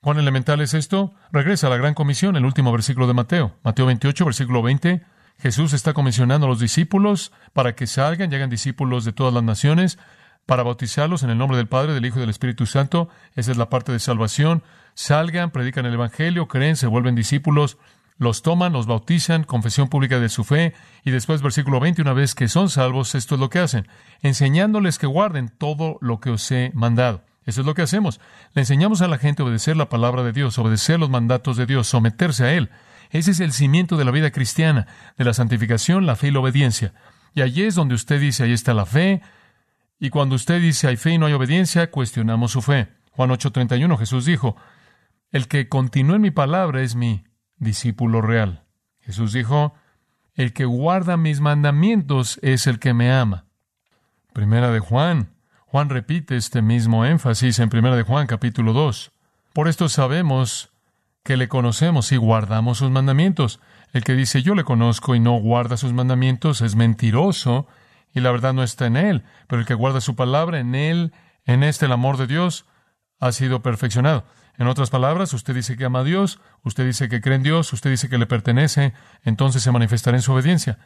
¿Cuán 0.04 0.20
elemental 0.20 0.60
es 0.60 0.74
esto? 0.74 1.14
Regresa 1.32 1.68
a 1.68 1.70
la 1.70 1.78
gran 1.78 1.94
comisión, 1.94 2.36
el 2.36 2.44
último 2.44 2.74
versículo 2.74 3.08
de 3.08 3.14
Mateo. 3.14 3.56
Mateo 3.64 3.86
28, 3.86 4.26
versículo 4.26 4.62
20. 4.62 5.02
Jesús 5.40 5.72
está 5.72 5.94
comisionando 5.94 6.46
a 6.46 6.50
los 6.50 6.60
discípulos 6.60 7.32
para 7.54 7.74
que 7.74 7.88
salgan 7.88 8.34
y 8.34 8.48
discípulos 8.48 9.06
de 9.06 9.14
todas 9.14 9.34
las 9.34 9.44
naciones, 9.44 9.98
para 10.46 10.64
bautizarlos 10.64 11.24
en 11.24 11.30
el 11.30 11.38
nombre 11.38 11.56
del 11.56 11.70
Padre, 11.70 11.94
del 11.94 12.06
Hijo 12.06 12.18
y 12.18 12.20
del 12.20 12.32
Espíritu 12.32 12.66
Santo. 12.66 13.08
Esa 13.36 13.52
es 13.52 13.58
la 13.58 13.70
parte 13.70 13.94
de 13.94 14.00
salvación. 14.00 14.62
Salgan, 14.94 15.52
predican 15.52 15.86
el 15.86 15.94
Evangelio, 15.94 16.50
creen, 16.50 16.76
se 16.76 16.88
vuelven 16.88 17.16
discípulos, 17.16 17.78
los 18.18 18.42
toman, 18.42 18.74
los 18.74 18.88
bautizan, 18.88 19.46
confesión 19.46 19.88
pública 19.88 20.20
de 20.20 20.28
su 20.28 20.44
fe, 20.44 20.74
y 21.06 21.12
después, 21.12 21.42
versículo 21.42 21.80
20, 21.80 22.02
una 22.02 22.12
vez 22.12 22.36
que 22.36 22.50
son 22.50 22.68
salvos, 22.68 23.16
esto 23.16 23.36
es 23.36 23.40
lo 23.40 23.50
que 23.50 23.60
hacen, 23.60 23.88
enseñándoles 24.22 24.98
que 24.98 25.08
guarden 25.08 25.48
todo 25.48 25.98
lo 26.02 26.20
que 26.20 26.32
os 26.32 26.52
he 26.52 26.72
mandado. 26.74 27.24
Eso 27.46 27.62
es 27.62 27.68
lo 27.68 27.74
que 27.74 27.82
hacemos. 27.82 28.20
Le 28.54 28.62
enseñamos 28.62 29.02
a 29.02 29.08
la 29.08 29.18
gente 29.18 29.42
a 29.42 29.46
obedecer 29.46 29.76
la 29.76 29.90
palabra 29.90 30.24
de 30.24 30.32
Dios, 30.32 30.58
obedecer 30.58 31.00
los 31.00 31.10
mandatos 31.10 31.58
de 31.58 31.66
Dios, 31.66 31.88
someterse 31.88 32.46
a 32.46 32.54
Él. 32.54 32.70
Ese 33.10 33.32
es 33.32 33.40
el 33.40 33.52
cimiento 33.52 33.98
de 33.98 34.06
la 34.06 34.12
vida 34.12 34.32
cristiana, 34.32 34.88
de 35.18 35.26
la 35.26 35.34
santificación, 35.34 36.06
la 36.06 36.16
fe 36.16 36.30
y 36.30 36.32
la 36.32 36.40
obediencia. 36.40 36.94
Y 37.36 37.42
allí 37.42 37.64
es 37.64 37.76
donde 37.76 37.96
usted 37.96 38.20
dice, 38.20 38.44
ahí 38.44 38.54
está 38.54 38.74
la 38.74 38.86
fe. 38.86 39.22
Y 40.00 40.10
cuando 40.10 40.36
usted 40.36 40.62
dice, 40.62 40.88
hay 40.88 40.98
fe 40.98 41.12
y 41.12 41.18
no 41.18 41.26
hay 41.26 41.34
obediencia, 41.34 41.92
cuestionamos 41.92 42.52
su 42.52 42.62
fe. 42.62 42.90
Juan 43.12 43.30
8:31, 43.30 43.98
Jesús 43.98 44.26
dijo, 44.26 44.56
el 45.32 45.48
que 45.48 45.68
continúa 45.68 46.16
en 46.16 46.22
mi 46.22 46.32
palabra 46.32 46.82
es 46.82 46.96
mi 46.96 47.24
discípulo 47.58 48.22
real. 48.22 48.64
Jesús 49.02 49.34
dijo, 49.34 49.76
el 50.36 50.54
que 50.54 50.66
guarda 50.66 51.18
mis 51.18 51.40
mandamientos 51.42 52.40
es 52.42 52.68
el 52.68 52.80
que 52.80 52.94
me 52.94 53.12
ama. 53.12 53.46
Primera 54.34 54.72
de 54.72 54.80
Juan 54.80 55.33
Juan 55.74 55.90
repite 55.90 56.38
este 56.38 56.62
mismo 56.62 57.04
énfasis 57.04 57.58
en 57.58 57.72
1 57.76 57.96
de 57.96 58.04
Juan 58.04 58.28
capítulo 58.28 58.74
2. 58.74 59.12
Por 59.54 59.68
esto 59.68 59.90
sabemos 59.90 60.70
que 61.24 61.36
le 61.36 61.48
conocemos 61.48 62.12
y 62.12 62.18
guardamos 62.18 62.78
sus 62.78 62.92
mandamientos. 62.92 63.60
El 63.92 64.04
que 64.04 64.14
dice 64.14 64.44
yo 64.44 64.54
le 64.54 64.66
conozco 64.66 65.16
y 65.16 65.20
no 65.20 65.34
guarda 65.40 65.76
sus 65.78 65.92
mandamientos 65.92 66.62
es 66.62 66.76
mentiroso 66.76 67.66
y 68.14 68.20
la 68.20 68.30
verdad 68.30 68.54
no 68.54 68.62
está 68.62 68.86
en 68.86 68.98
él. 68.98 69.24
Pero 69.48 69.62
el 69.62 69.66
que 69.66 69.74
guarda 69.74 70.00
su 70.00 70.16
palabra, 70.16 70.60
en 70.60 70.76
él, 70.76 71.12
en 71.44 71.64
este 71.64 71.88
el 71.88 71.92
amor 71.94 72.18
de 72.18 72.28
Dios, 72.28 72.68
ha 73.20 73.32
sido 73.32 73.64
perfeccionado. 73.64 74.26
En 74.60 74.68
otras 74.68 74.92
palabras, 74.92 75.34
usted 75.34 75.56
dice 75.56 75.76
que 75.76 75.86
ama 75.86 76.02
a 76.02 76.04
Dios, 76.04 76.40
usted 76.62 76.86
dice 76.86 77.10
que 77.10 77.20
cree 77.20 77.38
en 77.38 77.42
Dios, 77.42 77.74
usted 77.74 77.90
dice 77.90 78.10
que 78.10 78.20
le 78.20 78.28
pertenece, 78.28 78.94
entonces 79.24 79.64
se 79.64 79.72
manifestará 79.72 80.18
en 80.18 80.22
su 80.22 80.34
obediencia. 80.34 80.78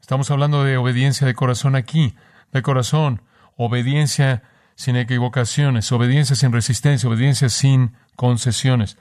Estamos 0.00 0.30
hablando 0.30 0.62
de 0.62 0.76
obediencia 0.76 1.26
de 1.26 1.34
corazón 1.34 1.74
aquí, 1.74 2.14
de 2.52 2.62
corazón, 2.62 3.22
obediencia 3.56 4.42
sin 4.76 4.96
equivocaciones, 4.96 5.90
obediencia 5.90 6.36
sin 6.36 6.52
resistencia, 6.52 7.08
obediencia 7.08 7.48
sin 7.48 7.96
concesiones. 8.14 8.98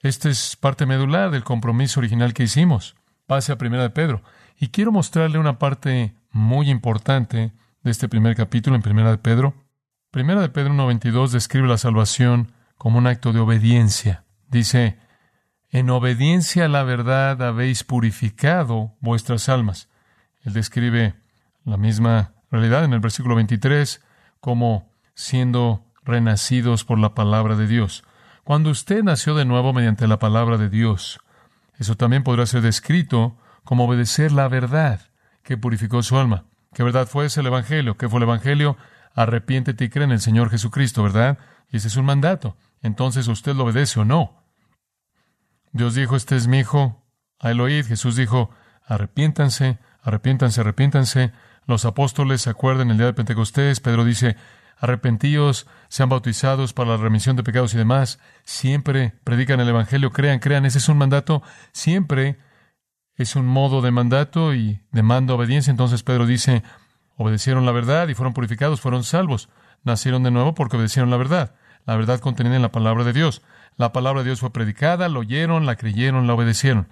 Esta 0.00 0.30
es 0.30 0.56
parte 0.56 0.86
medular 0.86 1.30
del 1.30 1.44
compromiso 1.44 2.00
original 2.00 2.32
que 2.32 2.44
hicimos. 2.44 2.94
Pase 3.26 3.52
a 3.52 3.58
Primera 3.58 3.82
de 3.82 3.90
Pedro. 3.90 4.22
Y 4.58 4.68
quiero 4.68 4.92
mostrarle 4.92 5.38
una 5.38 5.58
parte 5.58 6.14
muy 6.30 6.70
importante 6.70 7.52
de 7.82 7.90
este 7.90 8.08
primer 8.08 8.36
capítulo 8.36 8.76
en 8.76 8.82
Primera 8.82 9.10
de 9.10 9.18
Pedro. 9.18 9.54
Primera 10.10 10.40
de 10.40 10.48
Pedro 10.48 10.72
1.22 10.72 11.30
describe 11.30 11.68
la 11.68 11.78
salvación 11.78 12.52
como 12.76 12.98
un 12.98 13.06
acto 13.06 13.32
de 13.32 13.40
obediencia. 13.40 14.24
Dice, 14.48 14.98
en 15.70 15.90
obediencia 15.90 16.64
a 16.64 16.68
la 16.68 16.84
verdad 16.84 17.42
habéis 17.42 17.84
purificado 17.84 18.94
vuestras 19.00 19.48
almas. 19.48 19.88
Él 20.44 20.54
describe 20.54 21.14
la 21.64 21.76
misma 21.76 22.32
realidad 22.50 22.84
en 22.84 22.92
el 22.92 23.00
versículo 23.00 23.34
23 23.34 24.02
como 24.40 24.90
siendo 25.14 25.84
renacidos 26.04 26.84
por 26.84 26.98
la 26.98 27.14
palabra 27.14 27.56
de 27.56 27.66
Dios. 27.66 28.04
Cuando 28.44 28.70
usted 28.70 29.02
nació 29.02 29.34
de 29.34 29.44
nuevo 29.44 29.72
mediante 29.72 30.06
la 30.06 30.18
palabra 30.18 30.56
de 30.56 30.68
Dios, 30.68 31.20
eso 31.78 31.96
también 31.96 32.24
podrá 32.24 32.46
ser 32.46 32.62
descrito 32.62 33.36
como 33.64 33.84
obedecer 33.84 34.32
la 34.32 34.48
verdad 34.48 35.00
que 35.42 35.56
purificó 35.56 36.02
su 36.02 36.18
alma. 36.18 36.44
¿Qué 36.72 36.82
verdad 36.82 37.06
fue 37.06 37.26
ese 37.26 37.40
el 37.40 37.46
Evangelio? 37.46 37.96
¿Qué 37.96 38.08
fue 38.08 38.18
el 38.18 38.24
Evangelio? 38.24 38.76
Arrepiéntete 39.14 39.84
y 39.84 39.88
cree 39.88 40.04
en 40.04 40.12
el 40.12 40.20
Señor 40.20 40.50
Jesucristo, 40.50 41.02
¿verdad? 41.02 41.38
Y 41.70 41.76
ese 41.78 41.88
es 41.88 41.96
un 41.96 42.04
mandato. 42.04 42.56
Entonces 42.82 43.28
usted 43.28 43.54
lo 43.54 43.64
obedece 43.64 44.00
o 44.00 44.04
no. 44.04 44.42
Dios 45.72 45.94
dijo, 45.94 46.16
este 46.16 46.36
es 46.36 46.46
mi 46.46 46.60
hijo, 46.60 47.02
a 47.38 47.48
oíd. 47.48 47.86
Jesús 47.86 48.16
dijo, 48.16 48.50
arrepiéntanse, 48.84 49.78
arrepiéntanse, 50.02 50.60
arrepiéntanse. 50.60 51.32
Los 51.68 51.84
apóstoles 51.84 52.40
se 52.40 52.48
acuerdan 52.48 52.90
el 52.90 52.96
día 52.96 53.06
de 53.06 53.12
Pentecostés. 53.12 53.80
Pedro 53.80 54.06
dice, 54.06 54.36
arrepentíos, 54.78 55.66
sean 55.88 56.08
bautizados 56.08 56.72
para 56.72 56.92
la 56.92 56.96
remisión 56.96 57.36
de 57.36 57.42
pecados 57.42 57.74
y 57.74 57.76
demás. 57.76 58.20
Siempre 58.42 59.12
predican 59.22 59.60
el 59.60 59.68
Evangelio, 59.68 60.10
crean, 60.10 60.38
crean. 60.38 60.64
Ese 60.64 60.78
es 60.78 60.88
un 60.88 60.96
mandato. 60.96 61.42
Siempre 61.72 62.38
es 63.16 63.36
un 63.36 63.44
modo 63.44 63.82
de 63.82 63.90
mandato 63.90 64.54
y 64.54 64.80
demanda 64.92 65.34
obediencia. 65.34 65.70
Entonces 65.70 66.02
Pedro 66.02 66.24
dice, 66.24 66.62
obedecieron 67.18 67.66
la 67.66 67.72
verdad 67.72 68.08
y 68.08 68.14
fueron 68.14 68.32
purificados, 68.32 68.80
fueron 68.80 69.04
salvos. 69.04 69.50
Nacieron 69.84 70.22
de 70.22 70.30
nuevo 70.30 70.54
porque 70.54 70.78
obedecieron 70.78 71.10
la 71.10 71.18
verdad. 71.18 71.54
La 71.84 71.96
verdad 71.96 72.18
contenida 72.20 72.56
en 72.56 72.62
la 72.62 72.72
palabra 72.72 73.04
de 73.04 73.12
Dios. 73.12 73.42
La 73.76 73.92
palabra 73.92 74.22
de 74.22 74.28
Dios 74.28 74.40
fue 74.40 74.54
predicada, 74.54 75.06
la 75.10 75.18
oyeron, 75.18 75.66
la 75.66 75.76
creyeron, 75.76 76.26
la 76.26 76.32
obedecieron. 76.32 76.88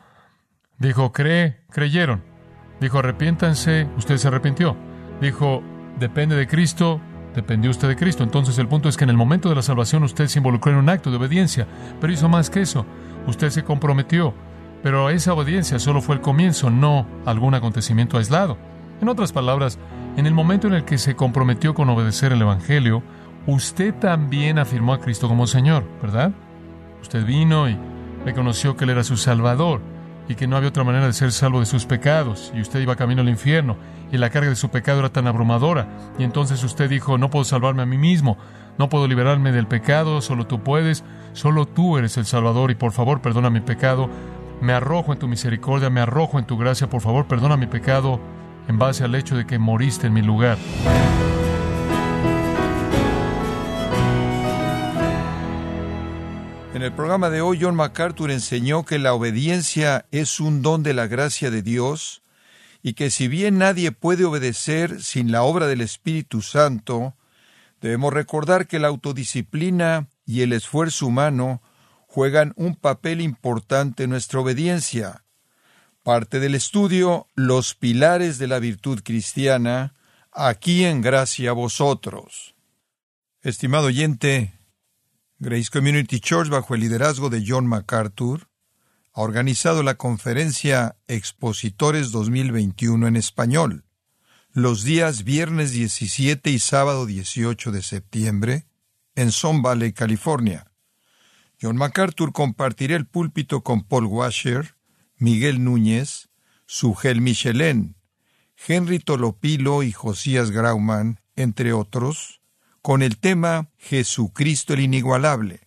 Dijo, 0.76 1.14
cree, 1.14 1.64
creyeron. 1.70 2.35
Dijo, 2.80 2.98
arrepiéntanse, 2.98 3.88
usted 3.96 4.16
se 4.18 4.28
arrepintió. 4.28 4.76
Dijo, 5.20 5.62
depende 5.98 6.36
de 6.36 6.46
Cristo, 6.46 7.00
dependió 7.34 7.70
usted 7.70 7.88
de 7.88 7.96
Cristo. 7.96 8.22
Entonces 8.22 8.58
el 8.58 8.68
punto 8.68 8.88
es 8.88 8.96
que 8.96 9.04
en 9.04 9.10
el 9.10 9.16
momento 9.16 9.48
de 9.48 9.54
la 9.54 9.62
salvación 9.62 10.02
usted 10.02 10.26
se 10.26 10.38
involucró 10.38 10.72
en 10.72 10.78
un 10.78 10.88
acto 10.88 11.10
de 11.10 11.16
obediencia, 11.16 11.66
pero 12.00 12.12
hizo 12.12 12.28
más 12.28 12.50
que 12.50 12.62
eso. 12.62 12.84
Usted 13.26 13.50
se 13.50 13.64
comprometió, 13.64 14.34
pero 14.82 15.10
esa 15.10 15.32
obediencia 15.32 15.78
solo 15.78 16.00
fue 16.00 16.16
el 16.16 16.20
comienzo, 16.20 16.70
no 16.70 17.06
algún 17.24 17.54
acontecimiento 17.54 18.18
aislado. 18.18 18.58
En 19.00 19.08
otras 19.08 19.32
palabras, 19.32 19.78
en 20.16 20.26
el 20.26 20.34
momento 20.34 20.66
en 20.66 20.74
el 20.74 20.84
que 20.84 20.98
se 20.98 21.16
comprometió 21.16 21.74
con 21.74 21.88
obedecer 21.90 22.32
el 22.32 22.42
Evangelio, 22.42 23.02
usted 23.46 23.94
también 23.94 24.58
afirmó 24.58 24.94
a 24.94 25.00
Cristo 25.00 25.28
como 25.28 25.46
Señor, 25.46 25.84
¿verdad? 26.02 26.32
Usted 27.02 27.24
vino 27.24 27.68
y 27.68 27.76
reconoció 28.24 28.76
que 28.76 28.84
Él 28.84 28.90
era 28.90 29.04
su 29.04 29.16
Salvador 29.16 29.80
y 30.28 30.34
que 30.34 30.46
no 30.46 30.56
había 30.56 30.68
otra 30.68 30.84
manera 30.84 31.06
de 31.06 31.12
ser 31.12 31.32
salvo 31.32 31.60
de 31.60 31.66
sus 31.66 31.86
pecados, 31.86 32.52
y 32.54 32.60
usted 32.60 32.80
iba 32.80 32.96
camino 32.96 33.22
al 33.22 33.28
infierno, 33.28 33.76
y 34.10 34.18
la 34.18 34.30
carga 34.30 34.50
de 34.50 34.56
su 34.56 34.70
pecado 34.70 35.00
era 35.00 35.10
tan 35.12 35.26
abrumadora, 35.26 35.88
y 36.18 36.24
entonces 36.24 36.62
usted 36.64 36.88
dijo, 36.88 37.18
no 37.18 37.30
puedo 37.30 37.44
salvarme 37.44 37.82
a 37.82 37.86
mí 37.86 37.98
mismo, 37.98 38.36
no 38.78 38.88
puedo 38.88 39.08
liberarme 39.08 39.52
del 39.52 39.66
pecado, 39.66 40.20
solo 40.20 40.46
tú 40.46 40.62
puedes, 40.62 41.04
solo 41.32 41.66
tú 41.66 41.98
eres 41.98 42.16
el 42.16 42.26
Salvador, 42.26 42.70
y 42.70 42.74
por 42.74 42.92
favor 42.92 43.20
perdona 43.20 43.50
mi 43.50 43.60
pecado, 43.60 44.10
me 44.60 44.72
arrojo 44.72 45.12
en 45.12 45.18
tu 45.18 45.28
misericordia, 45.28 45.90
me 45.90 46.00
arrojo 46.00 46.38
en 46.38 46.46
tu 46.46 46.56
gracia, 46.56 46.88
por 46.88 47.00
favor 47.00 47.26
perdona 47.26 47.56
mi 47.56 47.66
pecado 47.66 48.20
en 48.68 48.78
base 48.78 49.04
al 49.04 49.14
hecho 49.14 49.36
de 49.36 49.46
que 49.46 49.58
moriste 49.58 50.06
en 50.06 50.14
mi 50.14 50.22
lugar. 50.22 50.58
En 56.76 56.82
el 56.82 56.92
programa 56.92 57.30
de 57.30 57.40
hoy, 57.40 57.58
John 57.58 57.74
MacArthur 57.74 58.30
enseñó 58.30 58.84
que 58.84 58.98
la 58.98 59.14
obediencia 59.14 60.04
es 60.10 60.40
un 60.40 60.60
don 60.60 60.82
de 60.82 60.92
la 60.92 61.06
gracia 61.06 61.50
de 61.50 61.62
Dios 61.62 62.20
y 62.82 62.92
que 62.92 63.08
si 63.08 63.28
bien 63.28 63.56
nadie 63.56 63.92
puede 63.92 64.26
obedecer 64.26 65.02
sin 65.02 65.32
la 65.32 65.42
obra 65.42 65.68
del 65.68 65.80
Espíritu 65.80 66.42
Santo, 66.42 67.16
debemos 67.80 68.12
recordar 68.12 68.66
que 68.66 68.78
la 68.78 68.88
autodisciplina 68.88 70.08
y 70.26 70.42
el 70.42 70.52
esfuerzo 70.52 71.06
humano 71.06 71.62
juegan 72.08 72.52
un 72.56 72.74
papel 72.74 73.22
importante 73.22 74.04
en 74.04 74.10
nuestra 74.10 74.40
obediencia. 74.40 75.24
Parte 76.02 76.40
del 76.40 76.54
estudio 76.54 77.26
Los 77.34 77.74
pilares 77.74 78.36
de 78.36 78.48
la 78.48 78.58
virtud 78.58 79.00
cristiana, 79.02 79.94
aquí 80.30 80.84
en 80.84 81.00
gracia 81.00 81.52
a 81.52 81.54
vosotros. 81.54 82.54
Estimado 83.40 83.86
oyente, 83.86 84.52
Grace 85.38 85.68
Community 85.70 86.18
Church, 86.18 86.48
bajo 86.48 86.74
el 86.74 86.80
liderazgo 86.80 87.28
de 87.28 87.44
John 87.46 87.66
MacArthur, 87.66 88.48
ha 89.12 89.20
organizado 89.20 89.82
la 89.82 89.96
conferencia 89.96 90.96
Expositores 91.08 92.10
2021 92.10 93.06
en 93.06 93.16
español, 93.16 93.84
los 94.52 94.82
días 94.82 95.24
viernes 95.24 95.72
17 95.72 96.48
y 96.48 96.58
sábado 96.58 97.04
18 97.04 97.70
de 97.70 97.82
septiembre, 97.82 98.66
en 99.14 99.30
Son 99.30 99.60
Valley, 99.60 99.92
California. 99.92 100.72
John 101.60 101.76
MacArthur 101.76 102.32
compartirá 102.32 102.96
el 102.96 103.06
púlpito 103.06 103.62
con 103.62 103.84
Paul 103.84 104.06
Washer, 104.06 104.74
Miguel 105.18 105.62
Núñez, 105.62 106.30
Sugel 106.64 107.20
Michelén, 107.20 107.96
Henry 108.66 109.00
Tolopilo 109.00 109.82
y 109.82 109.92
Josías 109.92 110.50
Grauman, 110.50 111.20
entre 111.34 111.74
otros, 111.74 112.40
con 112.86 113.02
el 113.02 113.18
tema 113.18 113.68
Jesucristo 113.78 114.74
el 114.74 114.78
Inigualable. 114.78 115.66